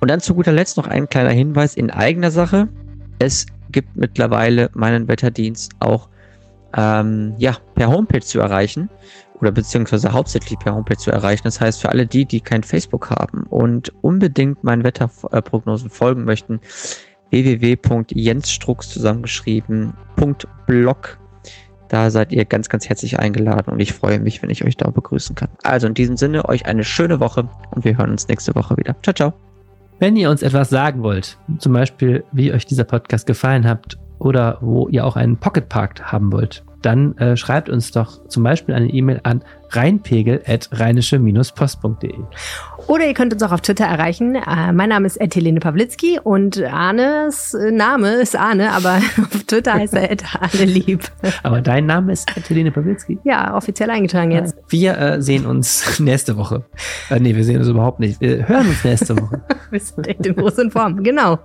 [0.00, 2.68] Und dann zu guter Letzt noch ein kleiner Hinweis in eigener Sache.
[3.18, 6.08] Es gibt mittlerweile meinen Wetterdienst auch
[6.76, 8.88] ähm, ja, per Homepage zu erreichen
[9.42, 11.42] oder beziehungsweise hauptsächlich per Homepage zu erreichen.
[11.44, 16.60] Das heißt, für alle die, die kein Facebook haben und unbedingt meinen Wetterprognosen folgen möchten,
[17.30, 21.18] www.jensstrux zusammengeschrieben.blog
[21.92, 24.88] da seid ihr ganz, ganz herzlich eingeladen und ich freue mich, wenn ich euch da
[24.88, 25.50] begrüßen kann.
[25.62, 28.96] Also in diesem Sinne, euch eine schöne Woche und wir hören uns nächste Woche wieder.
[29.02, 29.34] Ciao, ciao.
[29.98, 34.56] Wenn ihr uns etwas sagen wollt, zum Beispiel, wie euch dieser Podcast gefallen hat oder
[34.62, 38.74] wo ihr auch einen Pocket Park haben wollt, dann äh, schreibt uns doch zum Beispiel
[38.74, 42.14] eine E-Mail an rheinpegel.rheinische-post.de.
[42.88, 44.34] Oder ihr könnt uns auch auf Twitter erreichen.
[44.34, 49.94] Äh, mein Name ist Helene Pawlitzki und Arnes Name ist Arne, aber auf Twitter heißt
[49.94, 50.10] er
[50.40, 51.04] Arne Lieb.
[51.42, 53.18] Aber dein Name ist Helene Pawlitzki?
[53.24, 54.56] Ja, offiziell eingetragen jetzt.
[54.68, 56.64] Wir äh, sehen uns nächste Woche.
[57.10, 58.20] Äh, nee, wir sehen uns überhaupt nicht.
[58.20, 59.40] Wir hören uns nächste Woche.
[59.70, 61.38] wir sind echt in großen Form, genau.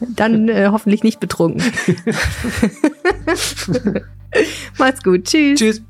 [0.00, 1.62] Dann äh, hoffentlich nicht betrunken.
[4.78, 5.24] Macht's gut.
[5.24, 5.58] Tschüss.
[5.58, 5.82] Tschüss.